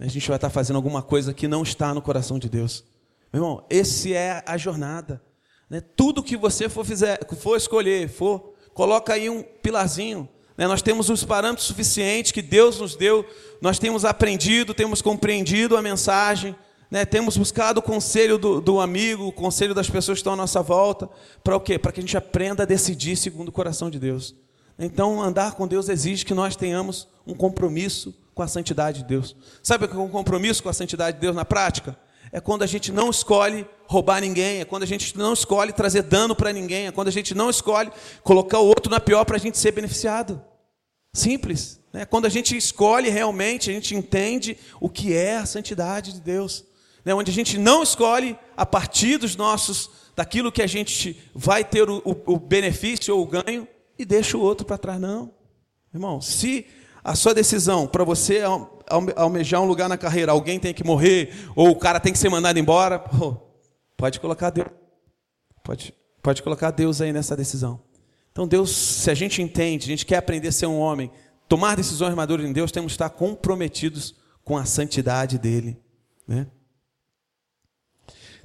[0.00, 2.84] a gente vai estar fazendo alguma coisa que não está no coração de Deus.
[3.32, 5.22] Meu irmão, esse é a jornada.
[5.70, 5.80] Né?
[5.80, 10.28] Tudo que você for, fizer, for escolher, for, coloca aí um pilarzinho.
[10.58, 10.66] Né?
[10.66, 13.24] Nós temos os parâmetros suficientes que Deus nos deu,
[13.62, 16.54] nós temos aprendido, temos compreendido a mensagem,
[16.90, 17.04] né?
[17.04, 20.60] temos buscado o conselho do, do amigo, o conselho das pessoas que estão à nossa
[20.60, 21.08] volta.
[21.44, 21.78] Para o quê?
[21.78, 24.34] Para que a gente aprenda a decidir segundo o coração de Deus.
[24.76, 29.36] Então, andar com Deus exige que nós tenhamos um compromisso com a santidade de Deus.
[29.62, 31.96] Sabe o que é um compromisso com a santidade de Deus na prática?
[32.30, 36.02] É quando a gente não escolhe roubar ninguém, é quando a gente não escolhe trazer
[36.02, 37.90] dano para ninguém, é quando a gente não escolhe
[38.22, 40.40] colocar o outro na pior para a gente ser beneficiado.
[41.18, 41.80] Simples.
[41.92, 42.04] Né?
[42.04, 46.64] Quando a gente escolhe realmente, a gente entende o que é a santidade de Deus.
[47.04, 47.14] Né?
[47.14, 51.88] Onde a gente não escolhe a partir dos nossos, daquilo que a gente vai ter
[51.88, 53.66] o, o, o benefício ou o ganho,
[53.98, 55.32] e deixa o outro para trás, não.
[55.92, 56.66] Irmão, se
[57.02, 58.42] a sua decisão para você
[59.16, 62.28] almejar um lugar na carreira, alguém tem que morrer, ou o cara tem que ser
[62.28, 63.36] mandado embora, pô,
[63.96, 64.68] pode colocar Deus.
[65.64, 67.80] Pode, pode colocar Deus aí nessa decisão.
[68.38, 71.10] Então, Deus, se a gente entende, a gente quer aprender a ser um homem,
[71.48, 75.76] tomar decisões maduras em Deus, temos que estar comprometidos com a santidade dele.
[76.24, 76.46] Né?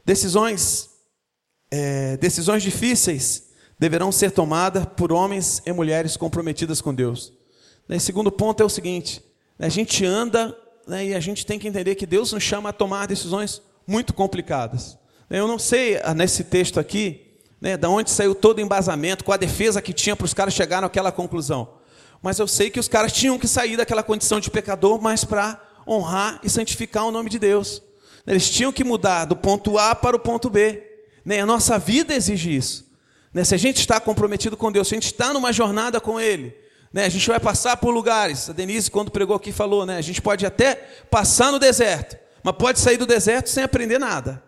[0.03, 0.89] Decisões,
[1.69, 7.31] é, decisões difíceis deverão ser tomadas por homens e mulheres comprometidas com Deus.
[7.87, 9.23] E segundo ponto é o seguinte:
[9.59, 12.73] a gente anda né, e a gente tem que entender que Deus nos chama a
[12.73, 14.97] tomar decisões muito complicadas.
[15.29, 17.22] Eu não sei ah, nesse texto aqui,
[17.63, 20.53] né, da onde saiu todo o embasamento, qual a defesa que tinha para os caras
[20.53, 21.75] chegarem àquela conclusão.
[22.21, 25.61] Mas eu sei que os caras tinham que sair daquela condição de pecador, mas para
[25.87, 27.81] honrar e santificar o nome de Deus.
[28.27, 30.83] Eles tinham que mudar do ponto A para o ponto B.
[31.23, 31.39] Né?
[31.39, 32.85] A nossa vida exige isso.
[33.33, 33.45] Né?
[33.45, 36.53] Se a gente está comprometido com Deus, se a gente está numa jornada com Ele,
[36.91, 37.05] né?
[37.05, 38.49] a gente vai passar por lugares.
[38.49, 39.95] A Denise, quando pregou aqui, falou: né?
[39.95, 40.75] a gente pode até
[41.09, 44.43] passar no deserto, mas pode sair do deserto sem aprender nada.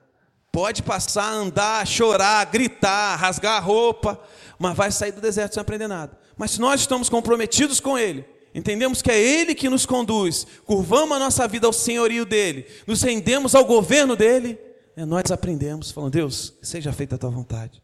[0.56, 4.18] Pode passar, andar, chorar, gritar, rasgar a roupa,
[4.58, 6.18] mas vai sair do deserto sem aprender nada.
[6.38, 11.18] Mas se nós estamos comprometidos com Ele, entendemos que é Ele que nos conduz, curvamos
[11.18, 14.58] a nossa vida ao senhorio dEle, nos rendemos ao governo dEle,
[14.96, 17.84] né, nós aprendemos, falando, Deus, seja feita a tua vontade.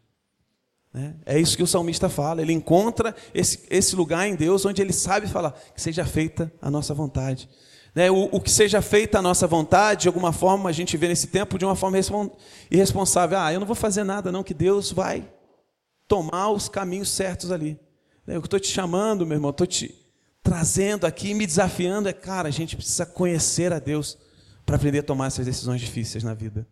[0.94, 1.16] Né?
[1.26, 4.94] É isso que o salmista fala, ele encontra esse, esse lugar em Deus onde ele
[4.94, 7.50] sabe falar, que seja feita a nossa vontade.
[7.94, 11.10] Né, o, o, que seja feita a nossa vontade, de alguma forma, a gente vê
[11.10, 11.98] nesse tempo de uma forma
[12.70, 13.38] irresponsável.
[13.38, 15.28] Ah, eu não vou fazer nada, não, que Deus vai
[16.08, 17.78] tomar os caminhos certos ali.
[18.26, 19.94] Né, eu estou te chamando, meu irmão, estou te
[20.42, 24.18] trazendo aqui, me desafiando, é, cara, a gente precisa conhecer a Deus
[24.66, 26.66] para aprender a tomar essas decisões difíceis na vida.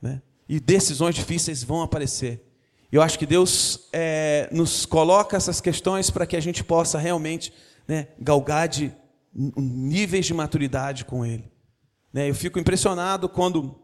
[0.00, 0.20] Né?
[0.48, 2.44] E decisões difíceis vão aparecer.
[2.92, 7.52] Eu acho que Deus é, nos coloca essas questões para que a gente possa realmente
[7.86, 8.92] né, galgar de
[9.34, 11.50] níveis de maturidade com Ele.
[12.12, 13.76] Né, eu fico impressionado quando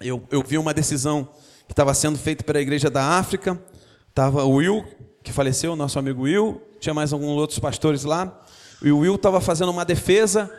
[0.00, 1.28] eu, eu vi uma decisão
[1.66, 3.60] que estava sendo feita pela igreja da África.
[4.08, 4.84] Estava o Will,
[5.22, 8.40] que faleceu, nosso amigo Will, tinha mais alguns outros pastores lá.
[8.82, 10.50] E o Will estava fazendo uma defesa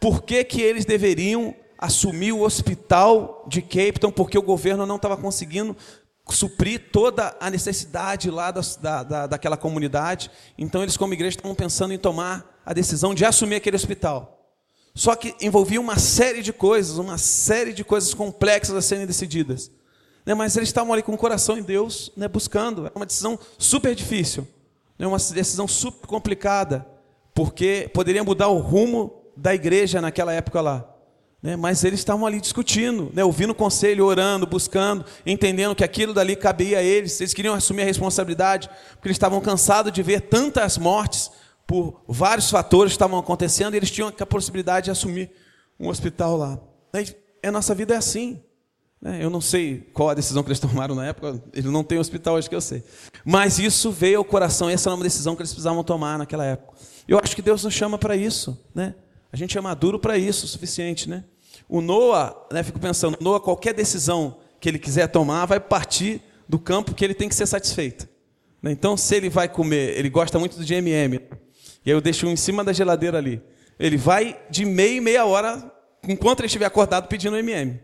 [0.00, 4.96] por que, que eles deveriam assumir o hospital de Cape Town, porque o governo não
[4.96, 5.76] estava conseguindo
[6.30, 10.30] suprir toda a necessidade lá da, da, daquela comunidade.
[10.56, 14.34] Então eles, como igreja, estavam pensando em tomar a decisão de assumir aquele hospital.
[14.94, 19.70] Só que envolvia uma série de coisas, uma série de coisas complexas a serem decididas.
[20.24, 20.34] Né?
[20.34, 22.28] Mas eles estavam ali com o coração em Deus, né?
[22.28, 22.86] buscando.
[22.86, 24.46] É uma decisão super difícil,
[24.98, 25.06] né?
[25.06, 26.86] uma decisão super complicada,
[27.34, 30.90] porque poderia mudar o rumo da igreja naquela época lá.
[31.58, 36.82] Mas eles estavam ali discutindo, ouvindo conselho, orando, buscando, entendendo que aquilo dali cabia a
[36.82, 37.20] eles.
[37.20, 41.30] Eles queriam assumir a responsabilidade, porque eles estavam cansados de ver tantas mortes
[41.66, 45.30] por vários fatores que estavam acontecendo, e eles tinham a possibilidade de assumir
[45.78, 46.58] um hospital lá.
[47.42, 48.40] A nossa vida é assim.
[49.00, 49.18] Né?
[49.22, 52.36] Eu não sei qual a decisão que eles tomaram na época, eles não têm hospital,
[52.36, 52.82] acho que eu sei.
[53.24, 56.78] Mas isso veio ao coração, essa era uma decisão que eles precisavam tomar naquela época.
[57.06, 58.58] Eu acho que Deus nos chama para isso.
[58.74, 58.94] Né?
[59.30, 61.08] A gente é maduro para isso, o suficiente.
[61.08, 61.24] Né?
[61.68, 66.58] O Noah, né, fico pensando, Noah, qualquer decisão que ele quiser tomar, vai partir do
[66.58, 68.08] campo que ele tem que ser satisfeito.
[68.62, 68.72] Né?
[68.72, 71.20] Então, se ele vai comer, ele gosta muito do de MM,
[71.84, 73.42] e aí eu deixo um em cima da geladeira ali.
[73.78, 75.70] Ele vai de meia e meia hora,
[76.08, 77.80] enquanto ele estiver acordado, pedindo MM.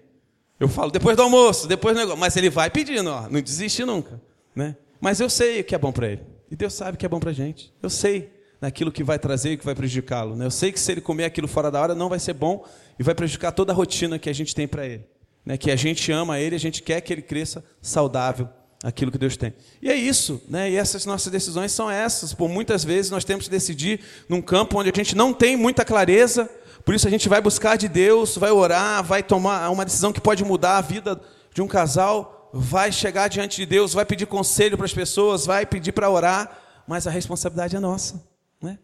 [0.59, 2.19] Eu falo, depois do almoço, depois do negócio.
[2.21, 4.21] Mas ele vai pedindo, ó, não desiste nunca.
[4.55, 4.77] Né?
[5.01, 6.23] Mas eu sei o que é bom para ele.
[6.51, 7.73] E Deus sabe o que é bom para a gente.
[7.83, 10.37] Eu sei naquilo que vai trazer e que vai prejudicá-lo.
[10.37, 10.45] Né?
[10.45, 12.65] Eu sei que se ele comer aquilo fora da hora, não vai ser bom
[12.99, 15.05] e vai prejudicar toda a rotina que a gente tem para ele.
[15.45, 15.57] Né?
[15.57, 18.49] Que a gente ama ele, a gente quer que ele cresça saudável
[18.83, 19.53] aquilo que Deus tem.
[19.83, 20.71] E é isso, né?
[20.71, 22.33] E essas nossas decisões são essas.
[22.33, 25.85] Por muitas vezes nós temos que decidir num campo onde a gente não tem muita
[25.85, 26.49] clareza,
[26.85, 30.21] por isso a gente vai buscar de Deus, vai orar, vai tomar uma decisão que
[30.21, 31.21] pode mudar a vida
[31.53, 35.67] de um casal, vai chegar diante de Deus, vai pedir conselho para as pessoas, vai
[35.67, 38.25] pedir para orar, mas a responsabilidade é nossa,
[38.63, 38.79] né?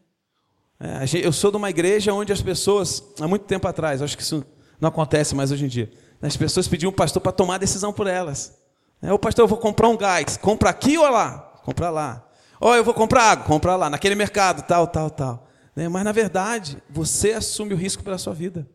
[0.78, 4.22] É, eu sou de uma igreja onde as pessoas, há muito tempo atrás, acho que
[4.22, 4.44] isso
[4.78, 8.06] não acontece mais hoje em dia, as pessoas pediam um pastor para tomar decisão por
[8.06, 8.65] elas.
[9.02, 10.36] É, o pastor, eu vou comprar um gás.
[10.36, 11.38] Compra aqui ou lá?
[11.64, 12.28] Compra lá.
[12.60, 13.44] Ó, eu vou comprar água.
[13.44, 13.90] Compra lá.
[13.90, 15.48] Naquele mercado, tal, tal, tal.
[15.74, 15.88] Né?
[15.88, 18.66] Mas, na verdade, você assume o risco pela sua vida.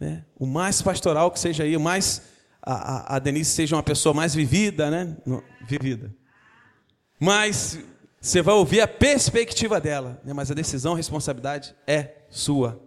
[0.00, 0.24] Né?
[0.38, 2.22] O mais pastoral que seja aí, o mais...
[2.62, 5.16] A, a, a Denise seja uma pessoa mais vivida, né?
[5.68, 6.12] Vivida.
[7.20, 7.78] Mas
[8.20, 10.20] você vai ouvir a perspectiva dela.
[10.24, 10.32] Né?
[10.32, 12.82] Mas a decisão, a responsabilidade é sua.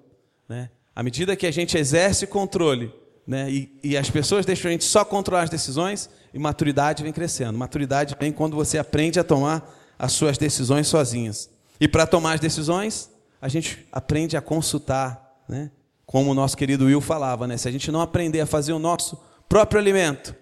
[0.49, 0.69] Né?
[0.93, 2.93] À medida que a gente exerce controle
[3.29, 3.47] né?
[3.47, 7.57] E, e, as pessoas deixam a gente só controlar as decisões e maturidade vem crescendo.
[7.57, 11.49] Maturidade vem quando você aprende a tomar as suas decisões sozinhas.
[11.79, 13.09] E para tomar as decisões,
[13.41, 15.71] a gente aprende a consultar, né?
[16.05, 17.47] como o nosso querido Will falava.
[17.47, 17.57] Né?
[17.57, 20.35] Se a gente não aprender a fazer o nosso próprio alimento,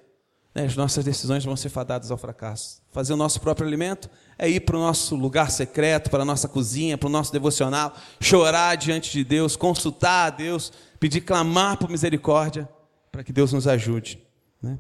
[0.58, 2.82] né, as nossas decisões vão ser fadadas ao fracasso.
[2.92, 6.48] Fazer o nosso próprio alimento é ir para o nosso lugar secreto, para a nossa
[6.48, 11.92] cozinha, para o nosso devocional, chorar diante de Deus, consultar a Deus, pedir, clamar por
[11.92, 12.68] misericórdia,
[13.12, 14.20] para que Deus nos ajude.
[14.60, 14.80] Né?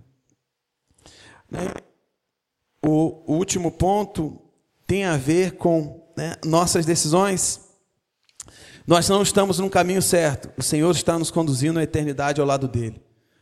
[1.50, 1.68] Né?
[2.86, 4.40] O, o, último ponto
[4.86, 7.62] tem a ver com né, nossas decisões.
[8.86, 12.68] Nós não estamos no caminho certo, o Senhor está nos conduzindo à eternidade ao lado
[12.68, 13.02] dele.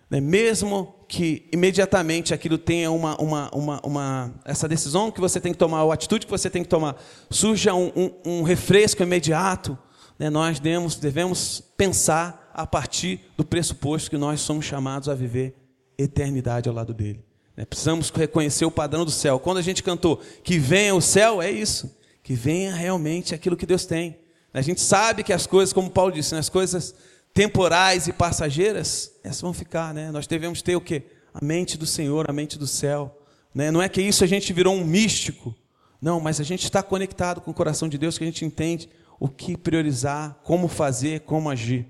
[0.09, 0.19] Né?
[0.19, 5.57] Mesmo que imediatamente aquilo tenha uma, uma, uma, uma, essa decisão que você tem que
[5.57, 6.95] tomar, ou atitude que você tem que tomar,
[7.29, 9.77] surja um, um, um refresco imediato,
[10.17, 10.29] né?
[10.29, 15.55] nós devemos, devemos pensar a partir do pressuposto que nós somos chamados a viver
[15.97, 17.24] eternidade ao lado dele.
[17.55, 17.65] Né?
[17.65, 19.39] Precisamos reconhecer o padrão do céu.
[19.39, 23.65] Quando a gente cantou que venha o céu, é isso, que venha realmente aquilo que
[23.65, 24.17] Deus tem.
[24.53, 26.39] A gente sabe que as coisas, como Paulo disse, né?
[26.39, 26.95] as coisas
[27.33, 30.09] temporais e passageiras, essas vão ficar, né?
[30.09, 31.03] Nós devemos ter o quê?
[31.33, 33.21] A mente do Senhor, a mente do céu.
[33.53, 33.69] Né?
[33.69, 35.53] Não é que isso a gente virou um místico.
[36.01, 38.89] Não, mas a gente está conectado com o coração de Deus, que a gente entende
[39.19, 41.85] o que priorizar, como fazer, como agir.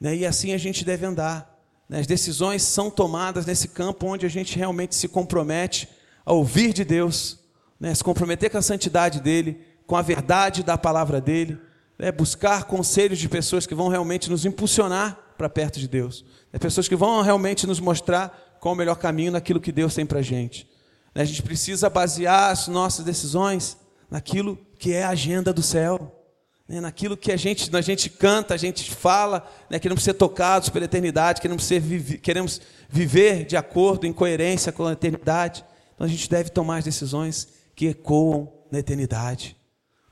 [0.00, 0.16] Né?
[0.16, 1.53] E assim a gente deve andar.
[1.88, 2.00] Né?
[2.00, 5.88] As decisões são tomadas nesse campo onde a gente realmente se compromete
[6.24, 7.38] a ouvir de Deus,
[7.78, 7.94] né?
[7.94, 11.58] se comprometer com a santidade dEle, com a verdade da palavra dEle,
[11.98, 16.24] é buscar conselhos de pessoas que vão realmente nos impulsionar para perto de Deus.
[16.52, 20.06] É pessoas que vão realmente nos mostrar qual o melhor caminho naquilo que Deus tem
[20.06, 20.68] para a gente.
[21.14, 23.76] Né, a gente precisa basear as nossas decisões
[24.10, 26.23] naquilo que é a agenda do céu.
[26.68, 30.70] Né, naquilo que a gente, a gente canta, a gente fala, né, queremos ser tocados
[30.70, 31.82] pela eternidade, queremos, ser,
[32.20, 35.64] queremos viver de acordo, em coerência com a eternidade.
[35.94, 39.56] Então a gente deve tomar as decisões que ecoam na eternidade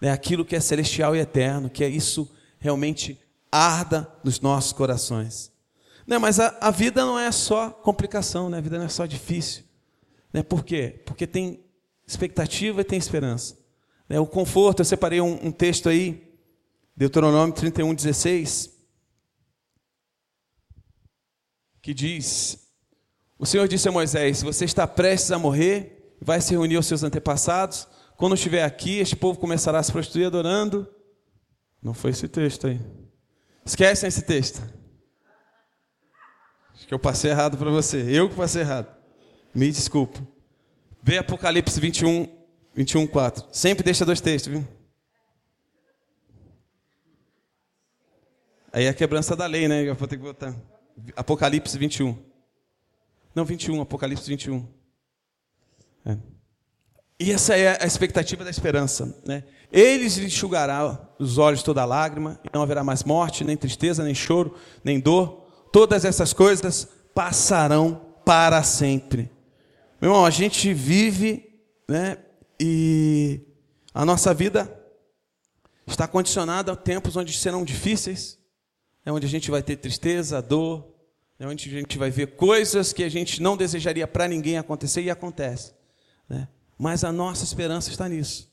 [0.02, 3.16] né, aquilo que é celestial e eterno, que é isso realmente
[3.52, 5.52] arda nos nossos corações.
[6.04, 9.06] Né, mas a, a, vida não é só complicação, né, a vida não é só
[9.06, 9.62] difícil.
[10.32, 11.00] Né, por quê?
[11.06, 11.60] Porque tem
[12.04, 13.56] expectativa e tem esperança.
[14.08, 16.31] Né, o conforto, eu separei um, um texto aí,
[16.96, 18.70] Deuteronômio 31, 16,
[21.80, 22.58] que diz:
[23.38, 27.02] O Senhor disse a Moisés: você está prestes a morrer, vai se reunir aos seus
[27.02, 27.88] antepassados
[28.22, 30.88] quando estiver aqui, este povo começará a se prostituir adorando.
[31.82, 32.80] Não foi esse texto aí.
[33.64, 34.62] Esquecem esse texto.
[36.72, 38.00] Acho que eu passei errado para você.
[38.08, 38.86] Eu que passei errado.
[39.52, 40.24] Me desculpa.
[41.02, 42.28] Vê Apocalipse 21,
[42.72, 43.48] 21, 4.
[43.50, 44.68] Sempre deixa dois textos, viu?
[48.72, 49.82] Aí é a quebrança da lei, né?
[49.82, 50.54] Eu vou ter que botar.
[51.14, 52.16] Apocalipse 21.
[53.34, 54.66] Não, 21, Apocalipse 21.
[56.06, 56.16] É.
[57.20, 59.14] E essa é a expectativa da esperança.
[59.26, 59.44] Né?
[59.70, 64.14] Eles lhe enxugará os olhos toda lágrima, e não haverá mais morte, nem tristeza, nem
[64.14, 65.46] choro, nem dor.
[65.70, 69.30] Todas essas coisas passarão para sempre.
[70.00, 72.18] Meu irmão, a gente vive, né,
[72.58, 73.40] e
[73.94, 74.76] a nossa vida
[75.86, 78.41] está condicionada a tempos onde serão difíceis,
[79.04, 80.86] é onde a gente vai ter tristeza, dor,
[81.38, 85.02] é onde a gente vai ver coisas que a gente não desejaria para ninguém acontecer
[85.02, 85.72] e acontece.
[86.28, 86.46] Né?
[86.78, 88.48] Mas a nossa esperança está nisso.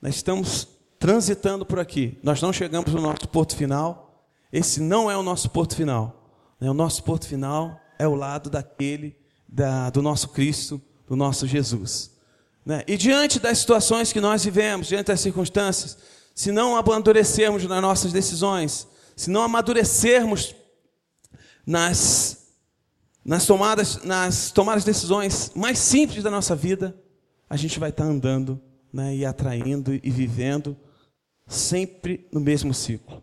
[0.00, 0.66] Nós estamos
[0.98, 2.18] transitando por aqui.
[2.22, 4.26] Nós não chegamos no nosso porto final.
[4.52, 6.30] Esse não é o nosso porto final.
[6.60, 6.68] Né?
[6.68, 9.16] O nosso porto final é o lado daquele,
[9.48, 12.10] da, do nosso Cristo, do nosso Jesus.
[12.66, 12.82] Né?
[12.86, 15.96] E diante das situações que nós vivemos, diante das circunstâncias,
[16.34, 20.54] se não amadurecermos nas nossas decisões, se não amadurecermos
[21.66, 22.48] nas,
[23.24, 26.96] nas, tomadas, nas tomadas de decisões mais simples da nossa vida,
[27.48, 28.60] a gente vai estar andando
[28.92, 30.76] né, e atraindo e vivendo
[31.46, 33.22] sempre no mesmo ciclo.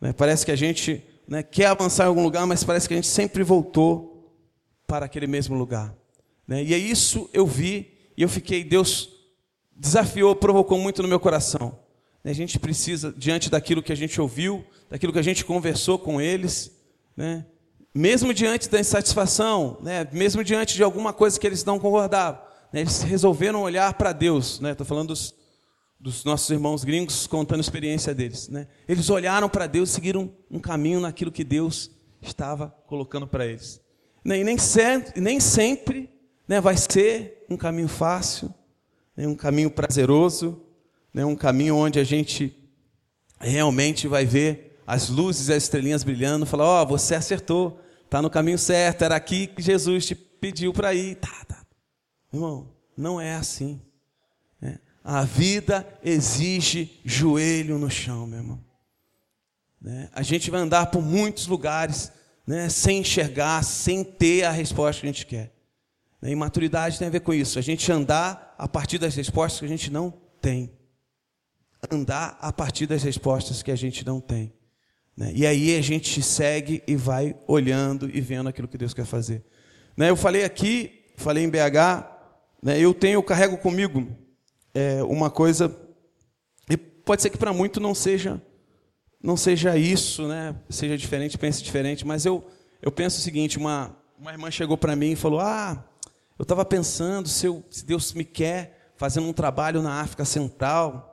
[0.00, 0.12] Né?
[0.12, 3.08] Parece que a gente né, quer avançar em algum lugar, mas parece que a gente
[3.08, 4.12] sempre voltou
[4.86, 5.94] para aquele mesmo lugar.
[6.46, 6.64] Né?
[6.64, 9.08] E é isso eu vi e eu fiquei, Deus
[9.74, 11.78] desafiou, provocou muito no meu coração.
[12.22, 12.30] Né?
[12.30, 16.20] A gente precisa, diante daquilo que a gente ouviu, daquilo que a gente conversou com
[16.20, 16.70] eles,
[17.16, 17.46] né?
[17.94, 20.06] mesmo diante da insatisfação, né?
[20.12, 22.40] mesmo diante de alguma coisa que eles não concordavam,
[22.72, 24.54] né, eles resolveram olhar para Deus.
[24.54, 24.76] Estou né?
[24.84, 25.34] falando dos,
[26.00, 28.48] dos, nossos irmãos gringos contando a experiência deles.
[28.48, 28.66] Né?
[28.88, 33.80] Eles olharam para Deus e seguiram um caminho naquilo que Deus estava colocando para eles.
[34.24, 36.08] Né, e nem, sempre, nem sempre
[36.46, 38.54] né, vai ser um caminho fácil,
[39.16, 40.62] né, um caminho prazeroso,
[41.12, 42.56] né, um caminho onde a gente
[43.38, 48.20] realmente vai ver as luzes e as estrelinhas brilhando, falar, ó, oh, você acertou, está
[48.22, 51.16] no caminho certo, era aqui que Jesus te pediu para ir.
[51.16, 51.64] Tá, tá.
[52.32, 53.80] Irmão, não é assim.
[54.60, 54.78] Né?
[55.04, 58.64] A vida exige joelho no chão, meu irmão.
[59.80, 60.08] Né?
[60.12, 62.12] A gente vai andar por muitos lugares
[62.46, 65.52] né, sem enxergar, sem ter a resposta que a gente quer.
[66.20, 66.30] Né?
[66.30, 67.58] E maturidade tem a ver com isso.
[67.58, 70.72] A gente andar a partir das respostas que a gente não tem.
[71.90, 74.52] Andar a partir das respostas que a gente não tem.
[75.16, 75.32] Né?
[75.34, 79.44] E aí a gente segue e vai olhando e vendo aquilo que Deus quer fazer.
[79.96, 80.10] Né?
[80.10, 82.06] Eu falei aqui, falei em BH,
[82.62, 82.78] né?
[82.78, 84.08] eu tenho, eu carrego comigo
[84.74, 85.76] é, uma coisa,
[86.70, 88.40] e pode ser que para muito não seja,
[89.22, 90.56] não seja isso, né?
[90.70, 92.44] seja diferente, pense diferente, mas eu,
[92.80, 95.84] eu penso o seguinte: uma, uma irmã chegou para mim e falou: Ah,
[96.38, 101.11] eu estava pensando se, eu, se Deus me quer fazendo um trabalho na África Central.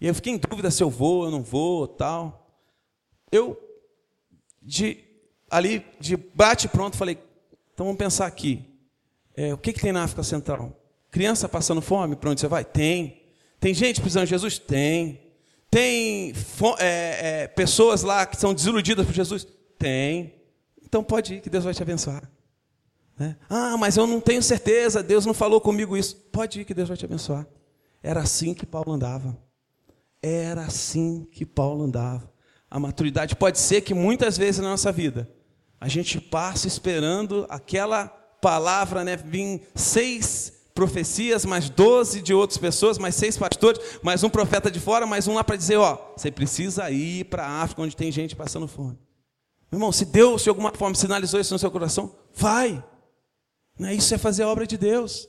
[0.00, 2.48] E eu fiquei em dúvida se eu vou, eu não vou, tal.
[3.32, 3.58] Eu,
[4.62, 5.04] de,
[5.50, 7.18] ali, de bate pronto, falei,
[7.72, 8.64] então vamos pensar aqui.
[9.36, 10.76] É, o que, que tem na África Central?
[11.10, 12.64] Criança passando fome, para onde você vai?
[12.64, 13.22] Tem.
[13.60, 14.58] Tem gente precisando de Jesus?
[14.58, 15.20] Tem.
[15.70, 16.32] Tem
[16.78, 19.46] é, é, pessoas lá que são desiludidas por Jesus?
[19.78, 20.34] Tem.
[20.84, 22.30] Então pode ir, que Deus vai te abençoar.
[23.18, 23.36] Né?
[23.50, 26.16] Ah, mas eu não tenho certeza, Deus não falou comigo isso.
[26.32, 27.46] Pode ir, que Deus vai te abençoar.
[28.02, 29.36] Era assim que Paulo andava.
[30.22, 32.32] Era assim que Paulo andava.
[32.70, 35.30] A maturidade pode ser que muitas vezes na nossa vida
[35.80, 39.16] a gente passa esperando aquela palavra, né?
[39.16, 44.78] Vim seis profecias, mais doze de outras pessoas, mais seis pastores, mais um profeta de
[44.78, 48.12] fora, mais um lá para dizer, ó, você precisa ir para a África onde tem
[48.12, 48.96] gente passando fome.
[49.70, 52.82] Meu irmão, se Deus de alguma forma sinalizou isso no seu coração, vai.
[53.78, 55.28] Não é isso é fazer a obra de Deus.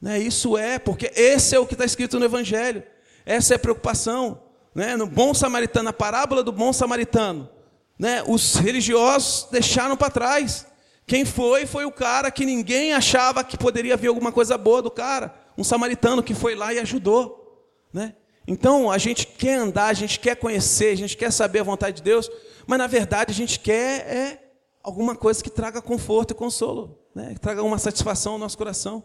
[0.00, 2.82] Não é isso é, porque esse é o que está escrito no Evangelho.
[3.26, 4.40] Essa é a preocupação
[4.72, 7.50] né, no bom samaritano, na parábola do bom samaritano,
[7.98, 10.64] né, os religiosos deixaram para trás.
[11.06, 14.90] Quem foi, foi o cara que ninguém achava que poderia ver alguma coisa boa do
[14.90, 17.66] cara, um samaritano que foi lá e ajudou.
[17.92, 18.14] Né?
[18.46, 21.96] Então, a gente quer andar, a gente quer conhecer, a gente quer saber a vontade
[21.96, 22.30] de Deus,
[22.66, 24.42] mas na verdade a gente quer é
[24.82, 27.34] alguma coisa que traga conforto e consolo, né?
[27.34, 29.02] que traga uma satisfação ao nosso coração.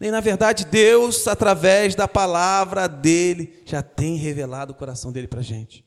[0.00, 5.40] E na verdade, Deus, através da palavra dele, já tem revelado o coração dele para
[5.40, 5.84] a gente.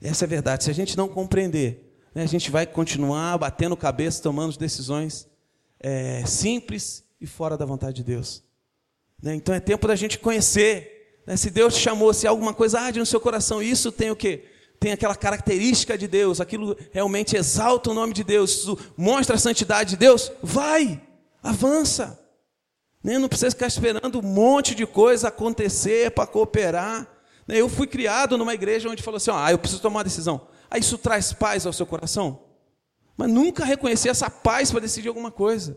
[0.00, 0.64] Essa é a verdade.
[0.64, 5.28] Se a gente não compreender, né, a gente vai continuar batendo cabeça, tomando decisões
[5.78, 8.42] é, simples e fora da vontade de Deus.
[9.22, 9.34] Né?
[9.34, 11.20] Então é tempo da gente conhecer.
[11.26, 11.36] Né?
[11.36, 14.44] Se Deus te chamou, se alguma coisa arde no seu coração, isso tem o quê?
[14.80, 19.38] Tem aquela característica de Deus, aquilo realmente exalta o nome de Deus, isso mostra a
[19.38, 21.00] santidade de Deus, vai,
[21.40, 22.18] avança.
[23.02, 27.06] Nem não precisa ficar esperando um monte de coisa acontecer para cooperar.
[27.46, 27.60] Né?
[27.60, 30.48] Eu fui criado numa igreja onde falou assim: ah, eu preciso tomar uma decisão.
[30.70, 32.44] Ah, isso traz paz ao seu coração?
[33.16, 35.76] Mas nunca reconhecer essa paz para decidir alguma coisa.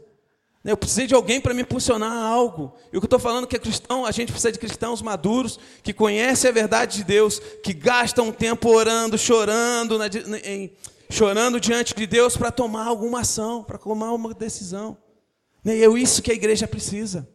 [0.63, 0.71] Né?
[0.71, 2.73] Eu precisei de alguém para me impulsionar a algo.
[2.93, 5.01] E o que eu estou falando é que é cristão, a gente precisa de cristãos
[5.01, 10.07] maduros, que conhecem a verdade de Deus, que gastam tempo orando, chorando, na,
[10.43, 10.71] em,
[11.09, 14.97] chorando diante de Deus para tomar alguma ação, para tomar uma decisão.
[15.65, 17.27] É isso que a igreja precisa.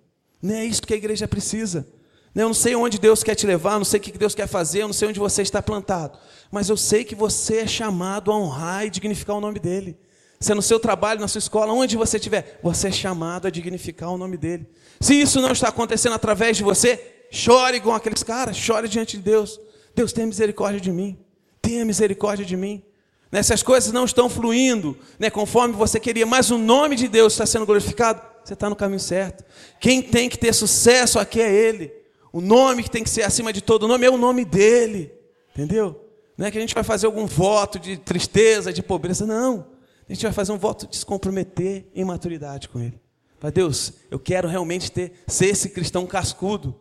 [0.42, 1.86] É isso que a igreja precisa.
[2.34, 4.82] Eu não sei onde Deus quer te levar, não sei o que Deus quer fazer,
[4.82, 6.16] eu não sei onde você está plantado.
[6.50, 9.98] Mas eu sei que você é chamado a honrar e dignificar o nome dEle.
[10.38, 13.50] Se é no seu trabalho, na sua escola, onde você estiver, você é chamado a
[13.50, 14.66] dignificar o nome dEle.
[15.00, 19.22] Se isso não está acontecendo através de você, chore com aqueles caras, chore diante de
[19.22, 19.60] Deus.
[19.94, 21.18] Deus, tenha misericórdia de mim.
[21.60, 22.82] Tenha misericórdia de mim.
[23.30, 23.42] Né?
[23.42, 27.32] Se as coisas não estão fluindo né, conforme você queria, mas o nome de Deus
[27.32, 29.44] está sendo glorificado, você está no caminho certo.
[29.78, 31.92] Quem tem que ter sucesso aqui é Ele.
[32.32, 35.12] O nome que tem que ser acima de todo nome é o nome dEle.
[35.52, 36.08] Entendeu?
[36.36, 39.66] Não é que a gente vai fazer algum voto de tristeza, de pobreza, não.
[40.08, 42.98] A gente vai fazer um voto de se comprometer em maturidade com Ele.
[43.38, 46.74] Para Deus, eu quero realmente ter, ser esse cristão cascudo,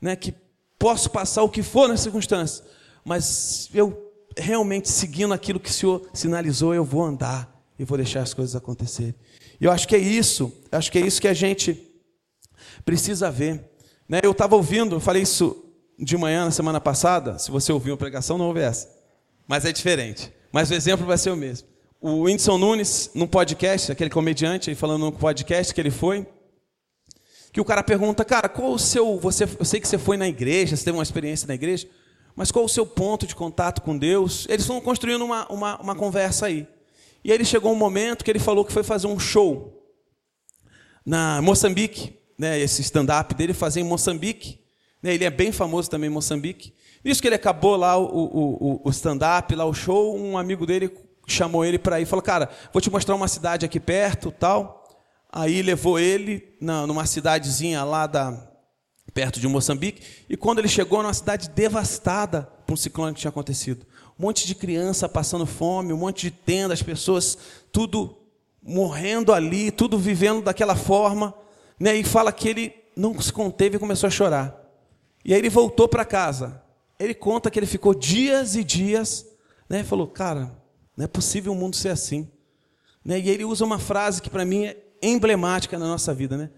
[0.00, 0.34] né, que
[0.78, 2.62] posso passar o que for nas circunstâncias,
[3.04, 8.22] mas eu realmente seguindo aquilo que o Senhor sinalizou, eu vou andar e vou deixar
[8.22, 9.14] as coisas acontecerem.
[9.60, 11.78] E eu acho que é isso, acho que é isso que a gente
[12.84, 13.64] precisa ver.
[14.08, 14.20] Né?
[14.22, 15.64] Eu estava ouvindo, eu falei isso
[15.98, 18.88] de manhã na semana passada, se você ouviu a pregação, não ouve essa.
[19.46, 20.32] Mas é diferente.
[20.50, 21.68] Mas o exemplo vai ser o mesmo.
[22.00, 26.26] O Whindersson Nunes, num podcast, aquele comediante, falando num podcast que ele foi,
[27.52, 29.18] que o cara pergunta, cara, qual o seu.
[29.18, 31.86] Você, eu sei que você foi na igreja, você teve uma experiência na igreja.
[32.34, 34.46] Mas qual o seu ponto de contato com Deus?
[34.48, 36.66] Eles estão construindo uma, uma, uma conversa aí.
[37.24, 39.80] E aí ele chegou um momento que ele falou que foi fazer um show
[41.04, 44.60] na Moçambique, né, esse stand-up dele fazer em Moçambique.
[45.02, 46.74] Né, ele é bem famoso também em Moçambique.
[47.04, 50.90] Isso que ele acabou lá o, o, o stand-up, lá o show, um amigo dele
[51.26, 54.82] chamou ele para ir, falou, cara, vou te mostrar uma cidade aqui perto, tal.
[55.30, 58.51] Aí levou ele na, numa cidadezinha lá da,
[59.14, 63.30] perto de Moçambique, e quando ele chegou numa cidade devastada por um ciclone que tinha
[63.30, 63.86] acontecido.
[64.18, 67.36] Um monte de criança passando fome, um monte de tenda, as pessoas,
[67.70, 68.16] tudo
[68.62, 71.34] morrendo ali, tudo vivendo daquela forma,
[71.78, 71.96] né?
[71.96, 74.56] E fala que ele não se conteve e começou a chorar.
[75.24, 76.62] E aí ele voltou para casa.
[76.98, 79.26] Ele conta que ele ficou dias e dias,
[79.68, 79.82] né?
[79.82, 80.56] Falou, cara,
[80.96, 82.28] não é possível o mundo ser assim.
[83.04, 83.18] Né?
[83.18, 86.50] E ele usa uma frase que para mim é emblemática na nossa vida, né?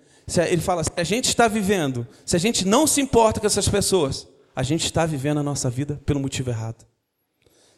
[0.48, 3.68] Ele fala: se a gente está vivendo, se a gente não se importa com essas
[3.68, 6.86] pessoas, a gente está vivendo a nossa vida pelo motivo errado.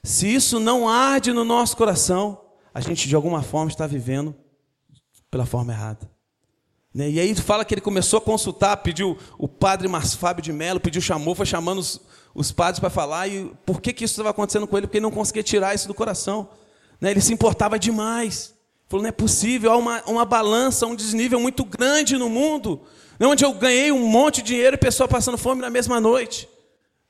[0.02, 2.40] Se isso não arde no nosso coração,
[2.72, 4.34] a gente de alguma forma está vivendo
[5.30, 6.08] pela forma errada.
[6.94, 7.10] Né?
[7.10, 10.80] E aí fala que ele começou a consultar, pediu o padre Márcio Fábio de Mello,
[10.80, 12.00] pediu, chamou, foi chamando os,
[12.34, 14.86] os padres para falar, e por que, que isso estava acontecendo com ele?
[14.86, 16.48] Porque ele não conseguia tirar isso do coração.
[16.98, 17.10] Né?
[17.10, 18.54] Ele se importava demais.
[18.88, 22.82] Falou, não é possível, há uma, uma balança, um desnível muito grande no mundo,
[23.18, 23.26] né?
[23.26, 26.48] onde eu ganhei um monte de dinheiro e pessoa passando fome na mesma noite.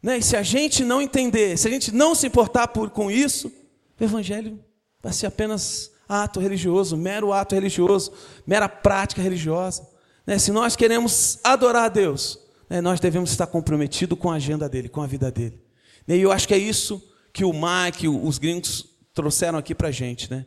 [0.03, 0.19] Né?
[0.19, 3.53] E se a gente não entender, se a gente não se importar por, com isso,
[4.01, 4.59] o evangelho
[5.03, 8.13] vai ser apenas ato religioso, mero ato religioso,
[8.47, 9.87] mera prática religiosa.
[10.27, 10.39] Né?
[10.39, 12.39] Se nós queremos adorar a Deus,
[12.71, 15.61] né, nós devemos estar comprometidos com a agenda dele, com a vida dele.
[16.09, 17.03] E eu acho que é isso
[17.33, 20.31] que o Mike, os gringos trouxeram aqui para a gente.
[20.31, 20.47] Né?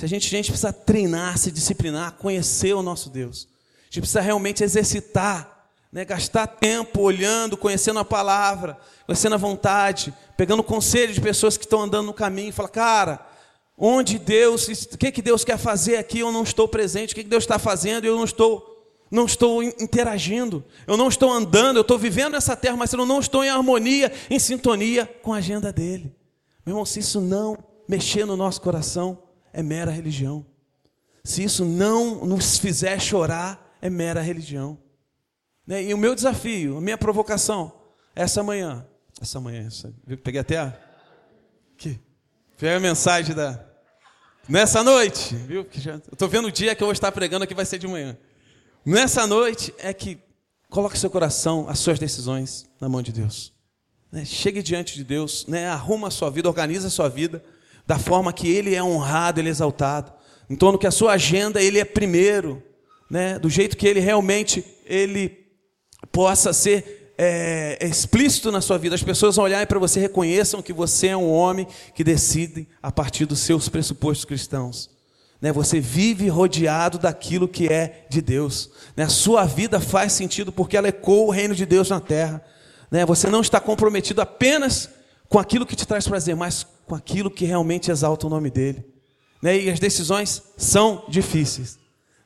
[0.00, 3.46] Se a gente, a gente precisa treinar, se disciplinar, conhecer o nosso Deus.
[3.82, 6.06] A gente precisa realmente exercitar, né?
[6.06, 11.82] gastar tempo olhando, conhecendo a palavra, conhecendo a vontade, pegando conselho de pessoas que estão
[11.82, 13.26] andando no caminho falar, cara,
[13.76, 17.22] onde Deus, o que, que Deus quer fazer aqui, eu não estou presente, o que,
[17.22, 21.82] que Deus está fazendo, eu não estou, não estou interagindo, eu não estou andando, eu
[21.82, 25.70] estou vivendo essa terra, mas eu não estou em harmonia, em sintonia com a agenda
[25.70, 26.16] dele.
[26.64, 30.44] Meu irmão, se isso não mexer no nosso coração, é mera religião.
[31.24, 34.78] Se isso não nos fizer chorar, é mera religião.
[35.66, 35.84] Né?
[35.84, 37.72] E o meu desafio, a minha provocação,
[38.14, 38.86] essa manhã,
[39.20, 39.92] essa manhã, essa,
[40.22, 40.78] peguei até a.
[41.74, 42.00] Aqui.
[42.56, 43.70] Peguei a mensagem da,
[44.50, 45.64] Nessa noite, viu?
[45.86, 48.18] Eu estou vendo o dia que eu vou estar pregando aqui vai ser de manhã.
[48.84, 50.18] Nessa noite é que
[50.68, 53.52] coloque seu coração, as suas decisões na mão de Deus.
[54.10, 54.24] Né?
[54.24, 55.68] Chegue diante de Deus, né?
[55.68, 57.44] arruma a sua vida, organiza a sua vida
[57.90, 60.12] da forma que Ele é honrado, Ele é exaltado.
[60.48, 62.62] Em torno que a sua agenda Ele é primeiro,
[63.10, 63.36] né?
[63.36, 65.36] do jeito que Ele realmente Ele
[66.12, 70.72] possa ser é, é, explícito na sua vida, as pessoas olharem para você reconheçam que
[70.72, 74.88] você é um homem que decide a partir dos seus pressupostos cristãos.
[75.40, 75.50] Né?
[75.50, 78.70] Você vive rodeado daquilo que é de Deus.
[78.96, 79.02] Né?
[79.02, 82.40] A sua vida faz sentido porque ela ecoa o reino de Deus na terra.
[82.88, 83.04] Né?
[83.04, 84.99] Você não está comprometido apenas
[85.30, 88.84] com aquilo que te traz prazer, mas com aquilo que realmente exalta o nome dele.
[89.40, 89.60] Né?
[89.60, 91.78] E as decisões são difíceis.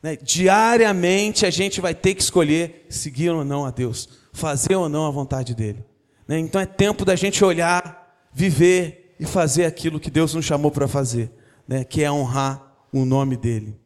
[0.02, 0.16] Né?
[0.16, 5.06] Diariamente a gente vai ter que escolher seguir ou não a Deus fazer ou não
[5.06, 5.84] a vontade dele.
[6.26, 6.38] Né?
[6.38, 10.88] Então é tempo da gente olhar, viver e fazer aquilo que Deus nos chamou para
[10.88, 11.30] fazer,
[11.68, 11.84] né?
[11.84, 13.78] que é honrar o nome dele.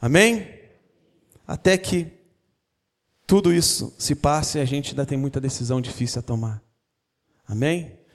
[0.00, 0.48] Amém?
[1.46, 2.10] Até que
[3.26, 6.62] tudo isso se passe, a gente ainda tem muita decisão difícil a tomar.
[7.46, 7.95] Amém?